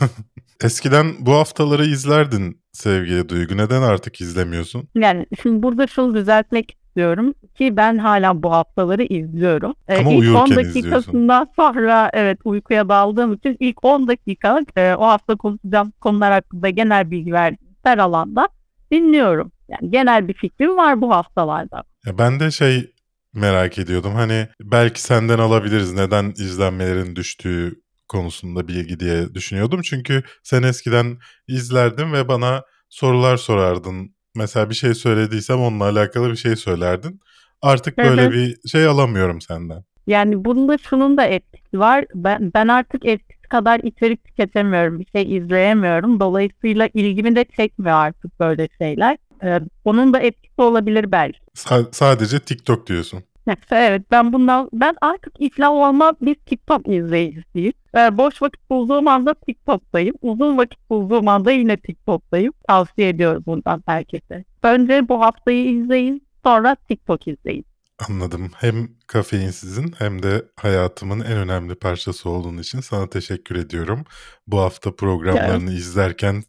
[0.64, 3.56] Eskiden bu haftaları izlerdin sevgili Duygu.
[3.56, 4.88] Neden artık izlemiyorsun?
[4.94, 9.74] Yani şimdi burada şunu düzeltmek istiyorum ki ben hala bu haftaları izliyorum.
[9.88, 14.94] Ee, Ama ilk 10 uyurken dakikasından sonra evet uykuya daldığım için ilk 10 dakika e,
[14.94, 18.48] o hafta konuşacağım konular hakkında genel bilgi verdiğim her alanda
[18.92, 19.52] dinliyorum.
[19.68, 21.84] Yani genel bir fikrim var bu haftalarda.
[22.06, 22.92] Ya ben de şey
[23.34, 24.14] merak ediyordum.
[24.14, 29.82] Hani belki senden alabiliriz neden izlenmelerin düştüğü konusunda bilgi diye düşünüyordum.
[29.82, 34.14] Çünkü sen eskiden izlerdin ve bana sorular sorardın.
[34.34, 37.20] Mesela bir şey söylediysem onunla alakalı bir şey söylerdin.
[37.62, 39.84] Artık böyle bir şey alamıyorum senden.
[40.06, 42.04] Yani bunda şunun da etkisi var.
[42.14, 45.00] Ben, ben artık eskisi kadar içerik tüketemiyorum.
[45.00, 46.20] Bir şey izleyemiyorum.
[46.20, 49.18] Dolayısıyla ilgimi de çekmiyor artık böyle şeyler.
[49.42, 51.38] Ee, onun da etkisi olabilir belki.
[51.54, 53.22] Sa- sadece TikTok diyorsun.
[53.70, 57.72] Evet ben bundan ben artık iflah olma bir TikTok izleyicisiyim.
[57.96, 60.14] Ee, boş vakit bulduğum anda TikTok'tayım.
[60.22, 62.52] Uzun vakit bulduğum anda yine TikTok'tayım.
[62.68, 64.44] Tavsiye ediyorum bundan herkese.
[64.62, 67.64] Önce bu haftayı izleyin sonra TikTok izleyin.
[68.08, 68.50] Anladım.
[68.56, 74.04] Hem kafeinsizin hem de hayatımın en önemli parçası olduğun için sana teşekkür ediyorum.
[74.46, 76.42] Bu hafta programlarını izlerken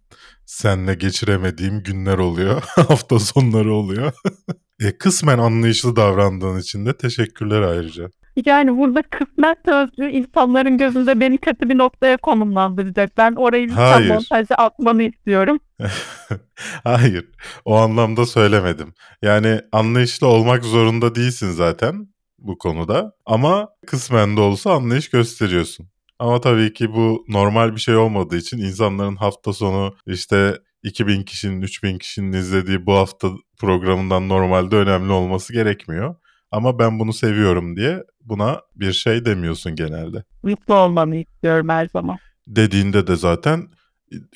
[0.50, 2.64] seninle geçiremediğim günler oluyor.
[2.76, 4.14] hafta sonları oluyor.
[4.82, 8.10] e, kısmen anlayışlı davrandığın için de teşekkürler ayrıca.
[8.46, 13.18] Yani burada kısmet sözcüğü insanların gözünde beni kötü bir noktaya konumlandıracak.
[13.18, 15.60] Ben orayı lütfen montajda atmanı istiyorum.
[16.84, 17.26] Hayır,
[17.66, 18.94] o anlamda söylemedim.
[19.22, 22.08] Yani anlayışlı olmak zorunda değilsin zaten
[22.40, 23.14] bu konuda.
[23.26, 25.90] Ama kısmen de olsa anlayış gösteriyorsun.
[26.20, 31.62] Ama tabii ki bu normal bir şey olmadığı için insanların hafta sonu işte 2000 kişinin,
[31.62, 36.16] 3000 kişinin izlediği bu hafta programından normalde önemli olması gerekmiyor.
[36.52, 40.24] Ama ben bunu seviyorum diye buna bir şey demiyorsun genelde.
[40.44, 42.18] Mutlu olmanı istiyorum her zaman.
[42.48, 43.68] Dediğinde de zaten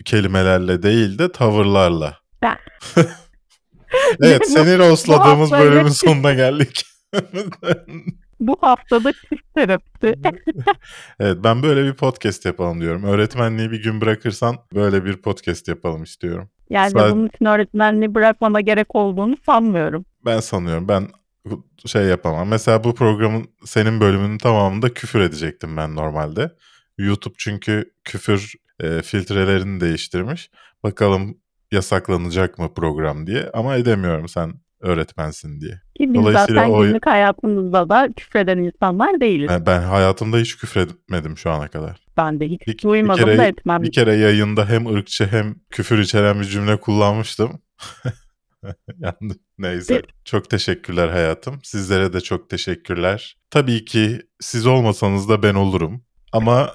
[0.06, 2.18] kelimelerle değil de tavırlarla.
[2.42, 2.58] Ben-
[4.22, 6.86] evet seni rostladığımız bölümün sonuna geldik.
[8.48, 9.94] Bu haftada çift terapisi.
[11.20, 13.04] evet ben böyle bir podcast yapalım diyorum.
[13.04, 16.50] Öğretmenliği bir gün bırakırsan böyle bir podcast yapalım istiyorum.
[16.70, 20.06] Yani Sadece- bunun için öğretmenliği bırakmana gerek olduğunu sanmıyorum.
[20.26, 21.08] Ben sanıyorum ben
[21.86, 22.48] şey yapamam.
[22.48, 26.52] Mesela bu programın senin bölümünün tamamında küfür edecektim ben normalde.
[26.98, 30.52] YouTube çünkü küfür e, filtrelerini değiştirmiş.
[30.84, 31.38] Bakalım
[31.72, 34.54] yasaklanacak mı program diye ama edemiyorum sen
[34.84, 35.82] öğretmensin diye.
[36.00, 39.50] Biz Dolayısıyla zaten o- günlük hayatımızda da küfreden insanlar değiliz.
[39.50, 41.98] Ben, ben hayatımda hiç küfür etmedim şu ana kadar.
[42.18, 43.82] Ben de hiç Bir- bir duymadım kere- da etmem.
[43.84, 47.60] Bir kere yayında hem ırkçı hem küfür içeren bir cümle kullanmıştım.
[49.00, 50.02] yani neyse.
[50.26, 51.60] Çok teşekkürler hayatım.
[51.64, 53.38] Sizlere de çok teşekkürler.
[53.50, 56.04] Tabii ki siz olmasanız da ben olurum.
[56.32, 56.72] Ama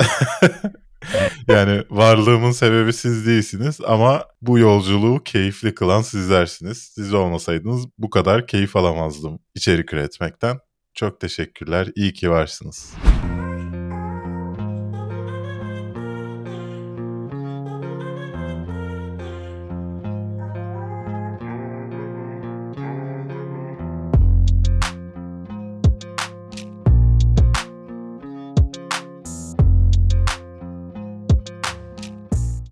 [1.48, 6.78] yani varlığımın sebebi siz değilsiniz ama bu yolculuğu keyifli kılan sizlersiniz.
[6.94, 10.58] Siz olmasaydınız bu kadar keyif alamazdım içerik üretmekten.
[10.94, 11.88] Çok teşekkürler.
[11.94, 12.94] İyi ki varsınız.